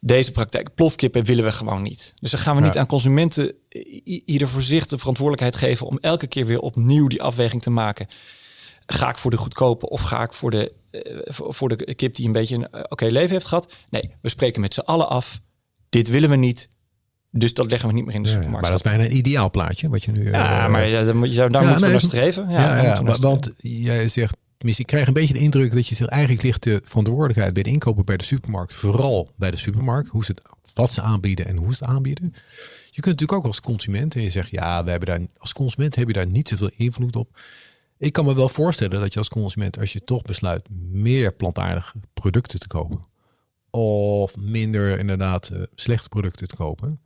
[0.00, 2.14] deze praktijk, plofkippen willen we gewoon niet.
[2.20, 3.54] Dus dan gaan we niet aan consumenten
[4.04, 8.06] ieder voor zich de verantwoordelijkheid geven om elke keer weer opnieuw die afweging te maken.
[8.86, 12.14] Ga ik voor de goedkope of ga ik voor de, eh, voor voor de kip
[12.14, 13.72] die een beetje een eh, oké leven heeft gehad?
[13.90, 15.40] Nee, we spreken met z'n allen af.
[15.88, 16.68] Dit willen we niet.
[17.30, 18.60] Dus dat leggen we niet meer in de supermarkt.
[18.60, 20.30] maar dat is bijna een ideaal plaatje wat je nu.
[20.30, 22.48] Ja, eh, maar ja, dan moet je, daar moeten we naar streven.
[22.48, 26.42] Ja, want jij zegt, tenminste, ik krijg een beetje de indruk dat je zegt, eigenlijk
[26.42, 30.32] ligt de verantwoordelijkheid bij de inkopen bij de supermarkt, vooral bij de supermarkt, hoe ze
[30.32, 30.42] het,
[30.74, 32.34] wat ze aanbieden en hoe ze het aanbieden.
[32.90, 35.96] Je kunt natuurlijk ook als consument en je zegt, ja, we hebben daar, als consument
[35.96, 37.38] heb je daar niet zoveel invloed op.
[37.98, 41.98] Ik kan me wel voorstellen dat je als consument, als je toch besluit meer plantaardige
[42.14, 43.00] producten te kopen,
[43.70, 47.00] of minder inderdaad eh, slechte producten te kopen,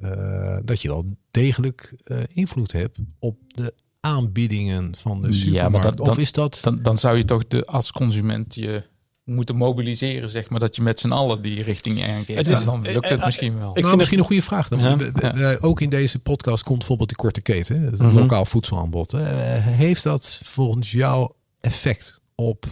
[0.00, 5.38] eh, dat je wel degelijk eh, invloed hebt op de aanbiedingen van de Ja, maar
[5.40, 5.82] supermarkt.
[5.82, 6.58] dat- of dan- is dat...
[6.62, 8.82] Dan, dan zou je toch de, als consument je
[9.24, 12.38] moeten mobiliseren, zeg maar, dat je met z'n allen die richting aangeeft.
[12.38, 13.68] Het is- En dan lukt het misschien wel.
[13.68, 14.68] ik nou, vind misschien een goede vraag.
[14.68, 14.78] Dan.
[14.78, 14.96] Ja.
[14.96, 18.14] We- ook in deze podcast komt bijvoorbeeld die korte keten, het Mhm.
[18.18, 19.12] lokaal voedselaanbod.
[19.12, 19.20] Eh,
[19.66, 22.66] heeft dat volgens jou effect op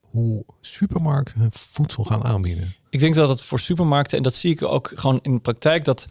[0.00, 2.74] hoe supermarkten voedsel gaan aanbieden?
[2.90, 5.84] Ik denk dat het voor supermarkten, en dat zie ik ook gewoon in de praktijk,
[5.84, 6.08] dat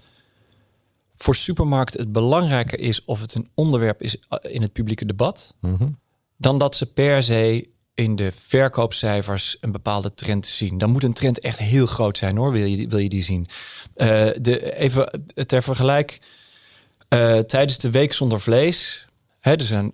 [1.23, 5.53] voor supermarkten het belangrijker is of het een onderwerp is eh, in het publieke debat,
[5.61, 5.87] Mhm.
[6.37, 10.77] dan dat ze per se in de verkoopcijfers een bepaalde trend zien.
[10.77, 13.23] Dan moet een trend echt heel groot zijn hoor, wil je, die- wil je die
[13.23, 13.47] zien.
[13.95, 14.07] Eh,
[14.41, 16.19] de, even ter vergelijk,
[17.09, 19.05] eh, tijdens de Week Zonder Vlees,
[19.39, 19.93] hè, dus een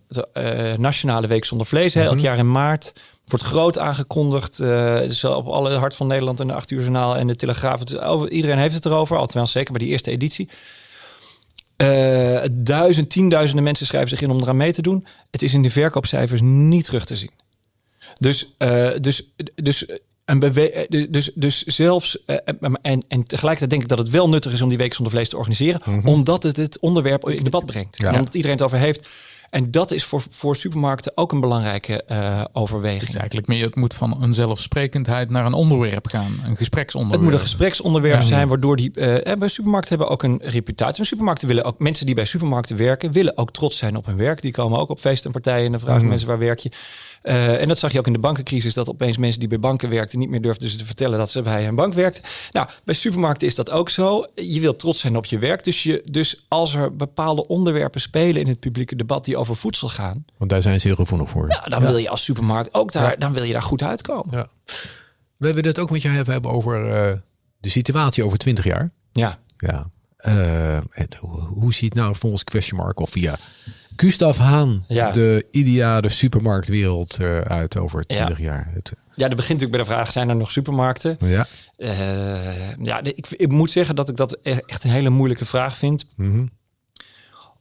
[0.81, 2.23] nationale Week Zonder Vlees, hè, elk Mhm.
[2.23, 2.93] jaar in maart,
[3.25, 4.59] wordt groot aangekondigd.
[4.59, 7.79] eh, dus op alle Hart van Nederland en de 8 uur journaal en de Telegraaf.
[7.79, 10.49] Het over, iedereen heeft het erover, althans zeker bij die eerste editie.
[11.79, 15.05] Eh duizend, tienduizenden mensen schrijven zich in om eraan mee te doen.
[15.31, 17.31] Het is in de verkoopcijfers niet terug te zien.
[18.13, 19.23] Dus, eh, dus,
[19.55, 19.85] dus,
[20.25, 22.25] een bewe- eh, dus, dus zelfs,
[22.81, 25.29] en, en tegelijkertijd denk ik dat het wel nuttig is om die Week zonder vlees
[25.29, 27.97] te organiseren, omdat het het onderwerp in debat brengt.
[27.97, 28.07] Ja.
[28.11, 29.07] En omdat iedereen het over heeft.
[29.49, 32.99] En dat is voor, voor supermarkten ook een belangrijke eh, overweging.
[32.99, 36.39] Het is eigenlijk meer, het moet van een zelfsprekendheid naar een onderwerp gaan.
[36.45, 37.21] Een gespreksonderwerp.
[37.21, 38.27] Het moet een gespreksonderwerp Ja.
[38.27, 38.91] zijn, waardoor die.
[38.91, 40.97] eh, bij supermarkten hebben ook een reputatie.
[40.97, 44.17] Maar supermarkten willen ook mensen die bij supermarkten werken, willen ook trots zijn op hun
[44.17, 44.41] werk.
[44.41, 46.09] Die komen ook op feesten en partijen en dan vragen Mhm.
[46.09, 46.71] mensen waar werk je.
[47.21, 49.89] Eh, en dat zag je ook in de bankencrisis, dat opeens mensen die bij banken
[49.89, 52.23] werkten niet meer durfden dus te vertellen dat ze bij een bank werkten.
[52.51, 54.25] Nou, bij supermarkten is dat ook zo.
[54.35, 55.63] Je wilt trots zijn op je werk.
[55.63, 59.89] Dus, je, dus als er bepaalde onderwerpen spelen in het publieke debat die over voedsel
[59.89, 61.49] gaan, Want daar zijn ze heel gevoelig voor.
[61.49, 64.37] ja, dan wil je als supermarkt ook daar, dan wil je daar goed uitkomen.
[64.37, 64.49] Ja.
[65.37, 67.17] We willen het ook met jou hebben over eh,
[67.59, 68.91] de situatie over 20 jaar.
[69.11, 69.39] Ja.
[69.57, 69.89] Ja.
[71.19, 73.37] Hoe, hoe ziet nou volgens Question Mark of via
[73.99, 75.11] Gustav Haan Ja.
[75.11, 78.15] de ideale supermarktwereld eruit over Ja.
[78.15, 78.69] 20 jaar?
[78.73, 81.17] Het, ja, dat begint natuurlijk bij de vraag: zijn er nog supermarkten?
[81.19, 81.47] ja.
[81.77, 85.77] Eh, ja, ik, ik moet zeggen dat ik dat e- echt een hele moeilijke vraag
[85.77, 86.05] vind.
[86.15, 86.45] Mhm.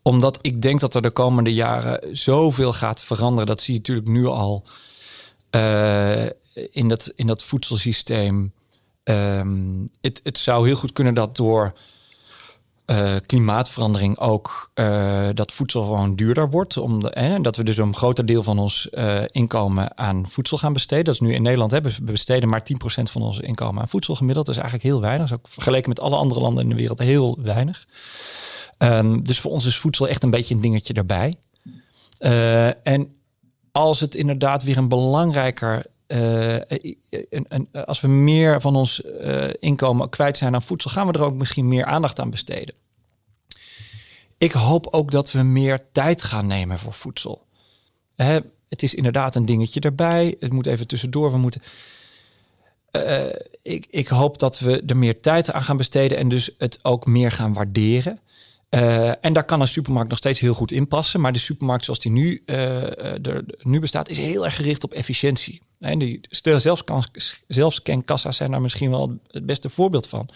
[0.03, 3.47] Omdat ik denk dat er de komende jaren zoveel gaat veranderen.
[3.47, 4.65] Dat zie je natuurlijk nu al
[5.51, 6.25] eh,
[6.71, 8.53] in, dat, in dat voedselsysteem.
[9.05, 11.73] Ehm, het, het zou heel goed kunnen dat door
[12.89, 16.77] eh, klimaatverandering ook eh, dat voedsel gewoon duurder wordt.
[16.77, 20.59] Om de, en dat we dus een groter deel van ons eh, inkomen aan voedsel
[20.59, 21.05] gaan besteden.
[21.05, 24.15] Dat is nu in Nederland hebben we besteden maar 10% van ons inkomen aan voedsel
[24.15, 24.47] gemiddeld.
[24.47, 25.29] Dat is eigenlijk heel weinig.
[25.29, 27.87] Dat ook vergeleken met alle andere landen in de wereld heel weinig.
[28.79, 31.35] Ehm, dus voor ons is voedsel echt een beetje een dingetje daarbij.
[32.83, 33.15] En
[33.73, 35.87] als het inderdaad weer een belangrijker.
[36.09, 36.55] Eh,
[37.29, 41.13] een, een- als we meer van ons eh, inkomen kwijt zijn aan voedsel, gaan we
[41.13, 42.75] er ook misschien meer aandacht aan besteden.
[44.39, 47.47] Ik hoop ook dat we meer tijd gaan nemen voor voedsel.
[48.69, 50.37] Het is inderdaad een dingetje erbij.
[50.41, 51.31] Het moet even tussendoor.
[51.31, 51.63] We moeten.
[52.91, 53.27] Eh,
[53.63, 57.07] ik, ik hoop dat we er meer tijd aan gaan besteden en dus het ook
[57.07, 58.21] meer gaan waarderen.
[58.69, 61.21] Eh, en daar kan een supermarkt nog steeds heel goed in passen.
[61.21, 64.85] Maar de supermarkt zoals die nu, eh, eh, er, nu bestaat, is heel erg gericht
[64.85, 65.63] op efficiëntie.
[65.81, 66.21] En die
[67.49, 70.29] zelfscankassa's zijn daar misschien wel het beste voorbeeld van.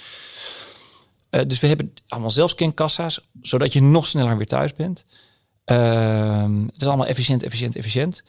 [1.31, 5.05] Eh, dus we hebben allemaal zelfscankassa's, zodat je nog sneller weer thuis bent.
[5.65, 8.23] Ehm, het is allemaal efficiënt, efficiënt, efficiënt.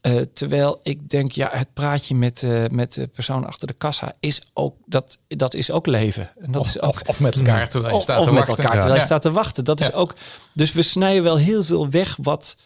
[0.00, 4.12] Eh, terwijl ik denk, ja, het praatje met, eh, met de persoon achter de kassa
[4.20, 6.30] is ook, dat, dat is ook leven.
[6.40, 8.46] En dat Of, is ook, of, of met elkaar terwijl je staat of te met
[8.46, 8.64] wachten.
[8.64, 9.64] elkaar terwijl je staat te wachten.
[9.64, 10.14] Dat is ook.
[10.54, 12.56] Dus we snijden wel heel veel weg wat,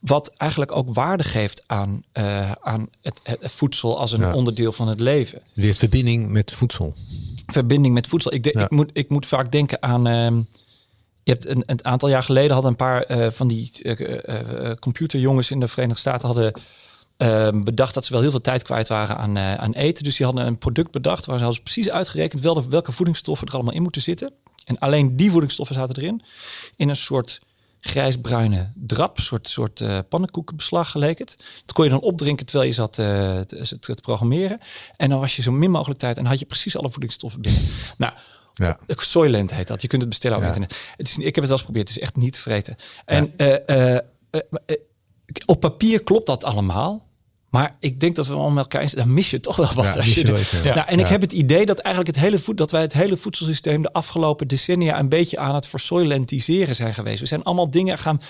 [0.00, 4.34] wat eigenlijk ook waarde geeft aan, eh, aan het, het voedsel als een Ja.
[4.34, 5.42] onderdeel van het leven.
[5.54, 6.94] Leert verbinding met voedsel.
[7.46, 8.32] Verbinding met voedsel.
[8.34, 8.64] Ik, de- Ja.
[8.64, 10.06] ik, moet, ik moet vaak denken aan.
[10.06, 10.36] ehm,
[11.22, 15.50] je hebt een, een aantal jaar geleden hadden een paar eh, van die eh, computerjongens
[15.50, 16.52] in de Verenigde Staten hadden
[17.16, 20.04] ehm, bedacht dat ze wel heel veel tijd kwijt waren aan, aan eten.
[20.04, 23.54] Dus die hadden een product bedacht waar ze hadden precies uitgerekend wel welke voedingsstoffen er
[23.54, 24.32] allemaal in moeten zitten.
[24.64, 26.22] En alleen die voedingsstoffen zaten erin.
[26.76, 27.40] In een soort
[27.80, 31.36] grijsbruine drap, soort, soort eh, pannenkoekenbeslag geleek het.
[31.66, 34.58] Dat kon je dan opdrinken terwijl je zat eh, te, programmeren.
[34.96, 37.62] En dan was je zo min mogelijk tijd en had je precies alle voedingsstoffen binnen.
[37.98, 38.12] Nou,
[38.54, 38.78] Ja.
[38.86, 39.82] Soylent heet dat.
[39.82, 40.48] Je kunt het bestellen op Ja.
[40.48, 40.78] internet.
[40.96, 41.88] Het is, ik heb het wel eens geprobeerd.
[41.88, 42.76] Het is echt niet te vreten.
[43.04, 43.96] En eh, eh,
[44.30, 44.76] eh, eh,
[45.46, 47.08] op papier klopt dat allemaal.
[47.50, 49.84] Maar ik denk dat we allemaal met elkaar eens Dan mis je toch wel wat.
[49.84, 50.74] Ja, als je ja.
[50.74, 53.16] Nou, en ik heb het idee dat eigenlijk het hele voed, dat wij het hele
[53.16, 57.20] voedselsysteem de afgelopen decennia een beetje aan het versoylentiseren zijn geweest.
[57.20, 58.20] We zijn allemaal dingen gaan,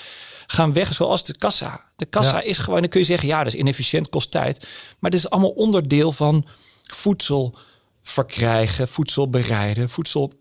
[0.46, 1.84] gaan weg, zoals de kassa.
[1.96, 4.58] De kassa is gewoon, dan kun je zeggen, ja, dat is inefficiënt, kost tijd.
[4.98, 6.46] Maar het is allemaal onderdeel van
[6.82, 7.58] voedsel
[8.02, 10.32] verkrijgen, voedsel bereiden, voedsel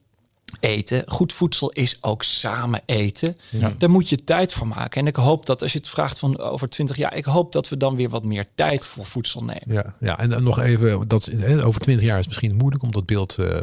[0.60, 1.04] eten.
[1.08, 3.38] Goed voedsel is ook samen eten.
[3.78, 5.02] Daar moet je tijd voor maken.
[5.02, 7.70] En ik hoop dat als je het vraagt van over 20 jaar, ik hoop dat
[7.70, 9.64] we dan weer wat meer tijd voor voedsel nemen.
[9.66, 12.84] Ja, ja, en dan nog even, dat, hè, over twintig jaar is het misschien moeilijk
[12.84, 13.62] om dat beeld eh,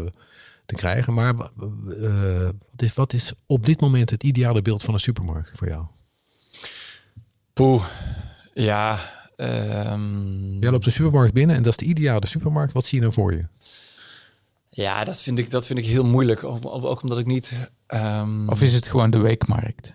[0.66, 1.14] te krijgen.
[1.14, 5.53] Maar eh, wat, is, wat is op dit moment het ideale beeld van een supermarkt
[5.57, 5.84] voor jou?
[7.53, 7.84] Poeh,
[8.55, 8.99] ja.
[9.37, 12.72] ehm, Jij loopt de supermarkt binnen en dat is de ideale supermarkt.
[12.72, 13.43] Wat zie je dan voor je?
[14.77, 16.45] Ja, dat vind ik, dat vind ik heel moeilijk.
[16.45, 17.53] Ook, omdat ik niet.
[17.87, 19.93] ehm, Of is het gewoon de weekmarkt?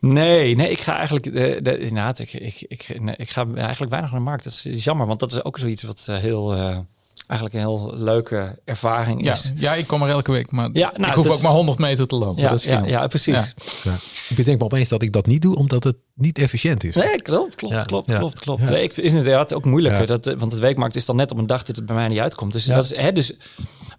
[0.00, 1.24] Nee, nee, ik ga eigenlijk.
[1.24, 4.44] De, de, inderdaad, ik, ik, ik, nee, ik ga eigenlijk weinig naar de markt.
[4.44, 6.54] Dat is, is jammer, want dat is ook zoiets wat eh, heel.
[6.54, 6.78] eh,
[7.26, 9.52] eigenlijk een heel leuke ervaring Ja, is.
[9.56, 11.78] ja, ik kom er elke week, maar Ja, nou, ik hoef ook is- maar 100
[11.78, 12.42] meter te lopen.
[12.42, 13.54] Ja, dat is ja, ja, precies.
[13.82, 13.90] Ja.
[13.90, 13.96] Ja.
[14.28, 16.94] Ik bedenk me opeens dat ik dat niet doe, omdat het niet efficiënt is.
[16.94, 18.70] Nee, klopt, klopt, Ja, klopt, klopt, klopt.
[18.70, 20.06] Ik het inderdaad ook moeilijk, Ja.
[20.06, 22.08] dat, eh, want het weekmarkt is dan net op een dag dat het bij mij
[22.08, 22.52] niet uitkomt.
[22.52, 22.74] Dus Ja.
[22.74, 23.36] dat is, hè, dus,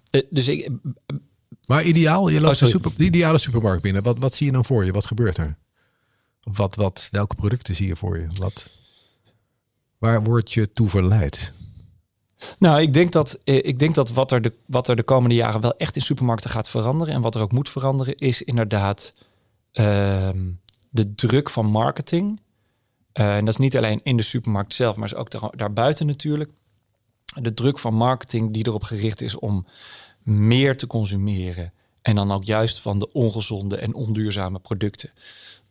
[0.10, 0.70] eh, dus ik,
[1.68, 4.04] Maar ideaal, je loopt Oh, super, de ideale supermarkt binnen.
[4.04, 4.92] Wat, wat zie je dan voor je?
[4.92, 5.58] Wat gebeurt er?
[6.52, 8.28] Wat, wat, welke producten zie je voor je?
[8.40, 8.70] Wat,
[9.98, 11.54] waar word je toe verleid?
[12.60, 15.36] Nou, ik denk dat, eh, ik denk dat wat, er de, wat er de komende
[15.36, 19.14] jaren wel echt in supermarkten gaat veranderen en wat er ook moet veranderen, is inderdaad
[19.72, 20.52] ehm,
[20.90, 22.42] de druk van marketing.
[23.12, 26.06] Eh, en dat is niet alleen in de supermarkt zelf, maar is ook daar, daarbuiten
[26.06, 26.50] natuurlijk.
[27.42, 29.68] De druk van marketing die erop gericht is om
[30.24, 31.74] meer te consumeren.
[32.02, 35.12] En dan ook juist van de ongezonde en onduurzame producten.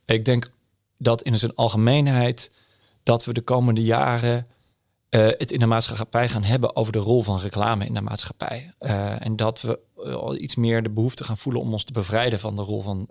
[0.04, 0.50] Ik denk
[0.98, 2.50] dat in zijn algemeenheid
[3.02, 4.46] dat we de komende jaren
[5.09, 8.74] eh, het in de maatschappij gaan hebben over de rol van reclame in de maatschappij.
[8.78, 12.40] Eh, en dat we eh, iets meer de behoefte gaan voelen om ons te bevrijden
[12.40, 13.09] van de rol van,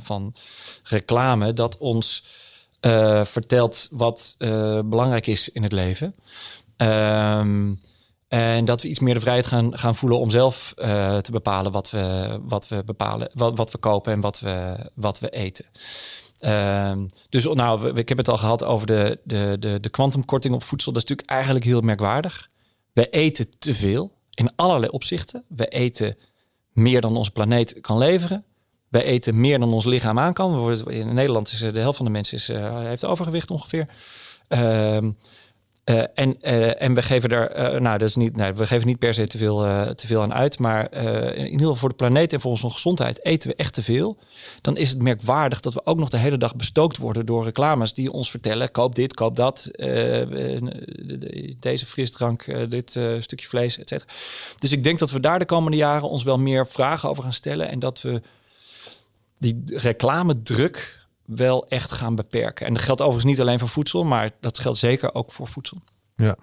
[0.00, 0.34] van
[0.82, 1.52] reclame.
[1.52, 2.24] Dat ons
[3.24, 4.34] vertelt wat
[4.84, 6.14] belangrijk is in het leven.
[6.76, 7.74] Ehm,
[8.28, 10.72] en dat we iets meer de vrijheid gaan, gaan voelen om zelf
[11.20, 15.18] te bepalen wat we, wat we bepalen, wat, wat we kopen en wat we, wat
[15.18, 15.64] we eten.
[16.40, 20.62] Ehm, dus nou, ik heb het al gehad over de, de, de, de kwantumkorting op
[20.62, 20.92] voedsel.
[20.92, 22.48] Dat is natuurlijk eigenlijk heel merkwaardig.
[22.92, 25.44] We eten te veel in allerlei opzichten.
[25.48, 26.14] We eten
[26.72, 28.44] meer dan onze planeet kan leveren.
[28.88, 30.72] We eten meer dan ons lichaam aan kan.
[30.90, 33.88] In Nederland is eh, de helft van de mensen is, eh, heeft overgewicht ongeveer.
[34.48, 35.10] Ehm,
[35.86, 38.86] eh, en, eh, en we geven er, eh, nou, dat is niet, nee, we geven
[38.86, 39.56] niet per se te veel,
[39.94, 43.24] te veel aan uit, maar in ieder geval voor de planeet en voor onze gezondheid
[43.24, 44.18] eten we echt te veel.
[44.60, 47.92] Dan is het merkwaardig dat we ook nog de hele dag bestookt worden door reclames
[47.94, 53.88] die ons vertellen: koop dit, koop dat, de- de- deze frisdrank, dit stukje vlees, et
[53.88, 54.10] cetera.
[54.58, 57.32] Dus ik denk dat we daar de komende jaren ons wel meer vragen over gaan
[57.32, 58.22] stellen en dat we
[59.38, 62.66] die reclamedruk wel echt gaan beperken.
[62.66, 65.78] En dat geldt overigens niet alleen voor voedsel, maar dat geldt zeker ook voor voedsel.
[66.16, 66.36] Ja.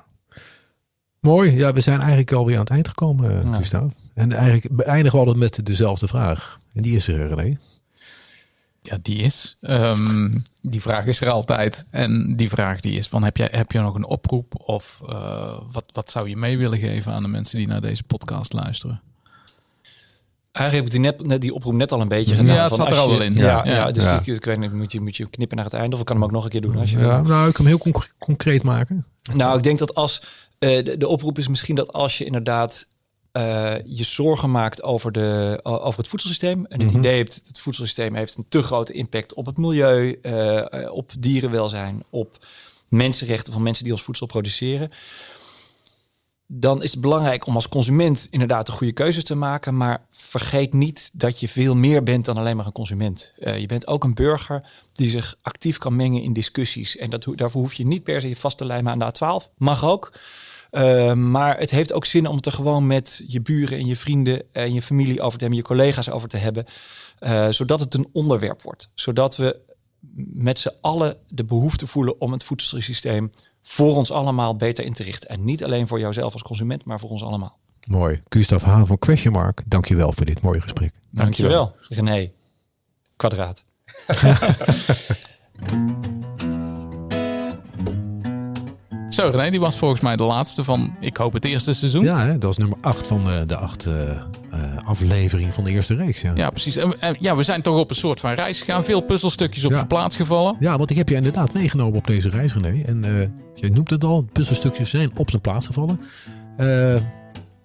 [1.19, 1.51] Mooi.
[1.51, 3.57] Ja, we zijn eigenlijk alweer aan het eind gekomen, eh, Ja.
[3.57, 3.91] Gustav.
[4.13, 6.57] En eigenlijk beëindigen we altijd met dezelfde vraag.
[6.73, 7.57] En die is er, René.
[8.81, 9.57] Ja, die is.
[9.61, 11.85] Ehm, die vraag is er altijd.
[11.89, 14.53] En die vraag die is van heb je, heb je nog een oproep?
[14.59, 18.03] Of eh, wat, wat zou je mee willen geven aan de mensen die naar deze
[18.03, 19.01] podcast luisteren?
[20.53, 22.55] Eigenlijk heb ik die, net, net, die oproep net al een beetje gedaan.
[22.55, 23.33] Ja, van zat er al wel in.
[23.35, 24.19] Ja, Ja, dus Ja.
[24.19, 25.93] Ik, ik weet niet, moet je, moet je knippen naar het einde?
[25.95, 27.31] Of ik kan hem ook nog een keer doen als je Ja, wil.
[27.33, 29.05] nou, ik kan hem heel conc- concreet maken.
[29.33, 30.21] Nou, ik denk dat als
[30.59, 32.87] eh, de, de oproep is misschien dat als je inderdaad
[33.31, 36.65] eh, je zorgen maakt over, de, over het voedselsysteem.
[36.65, 36.99] En het Mhm.
[36.99, 42.03] idee hebt, het voedselsysteem heeft een te grote impact op het milieu, eh, op dierenwelzijn,
[42.09, 42.45] op
[42.87, 44.89] mensenrechten van mensen die ons voedsel produceren.
[46.55, 49.77] Dan is het belangrijk om als consument inderdaad de goede keuzes te maken.
[49.77, 53.33] Maar vergeet niet dat je veel meer bent dan alleen maar een consument.
[53.37, 56.97] Eh, je bent ook een burger die zich actief kan mengen in discussies.
[56.97, 59.53] En dat, daarvoor hoef je niet per se je vast te lijmen aan de A12.
[59.57, 60.19] Mag ook.
[60.71, 63.95] Uh, maar het heeft ook zin om het er gewoon met je buren en je
[63.95, 66.65] vrienden en je familie over te hebben, je collega's over te hebben.
[67.19, 68.91] Uh, zodat het een onderwerp wordt.
[68.93, 69.59] Zodat we
[70.33, 73.29] met z'n allen de behoefte voelen om het voedselsysteem
[73.63, 75.29] voor ons allemaal beter in te richten.
[75.29, 77.57] En niet alleen voor jouzelf als consument, maar voor ons allemaal.
[77.87, 78.21] Mooi.
[78.29, 80.93] Gustav Haan van Question Mark, dankjewel voor dit mooie gesprek.
[81.09, 82.11] Dankjewel, dankjewel.
[82.11, 82.31] René.
[83.15, 83.65] Kwadraat.
[89.13, 92.03] Zo René, die was volgens mij de laatste van, ik hoop het eerste seizoen.
[92.03, 92.31] Ja, hè?
[92.31, 94.15] dat was nummer 8 van de, de acht uh, uh,
[94.85, 96.21] afleveringen van de eerste reeks.
[96.21, 96.75] Ja, ja precies.
[96.75, 98.83] En, en, ja, we zijn toch op een soort van reis gegaan.
[98.83, 99.75] Veel puzzelstukjes op ja.
[99.75, 100.55] zijn plaats gevallen.
[100.59, 102.83] Ja, want ik heb je inderdaad meegenomen op deze reis René.
[102.83, 103.21] En uh,
[103.53, 105.99] je noemt het al, puzzelstukjes zijn op zijn plaats gevallen.
[106.55, 107.05] ben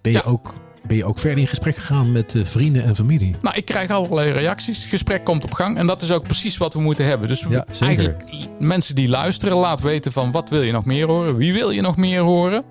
[0.01, 0.21] je ja.
[0.25, 0.53] ook
[0.87, 3.35] ben je ook verder in gesprek gegaan met uh, vrienden en familie?
[3.41, 4.81] Nou, ik krijg allerlei reacties.
[4.81, 5.77] Het gesprek komt op gang.
[5.77, 7.27] En dat is ook precies wat we moeten hebben.
[7.27, 8.23] Dus ja, eigenlijk
[8.59, 11.35] mensen die luisteren, laat weten van wat wil je nog meer horen?
[11.35, 12.63] Wie wil je nog meer horen?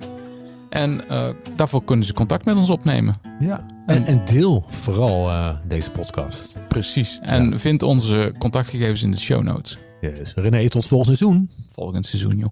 [0.69, 3.21] En uh, daarvoor kunnen ze contact met ons opnemen.
[3.39, 6.57] Ja, en, en deel vooral uh, deze podcast.
[6.69, 7.19] Precies.
[7.23, 7.59] En ja.
[7.59, 9.79] vind onze contactgegevens in de show notes.
[10.01, 10.33] Yes.
[10.35, 11.51] René, tot volgend seizoen.
[11.69, 12.51] Volgend seizoen, joh.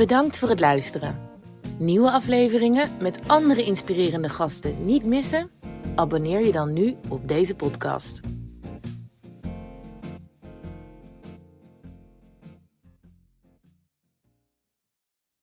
[0.00, 1.20] Bedankt voor het luisteren.
[1.78, 5.50] Nieuwe afleveringen met andere inspirerende gasten niet missen?
[5.94, 8.20] Abonneer je dan nu op deze podcast.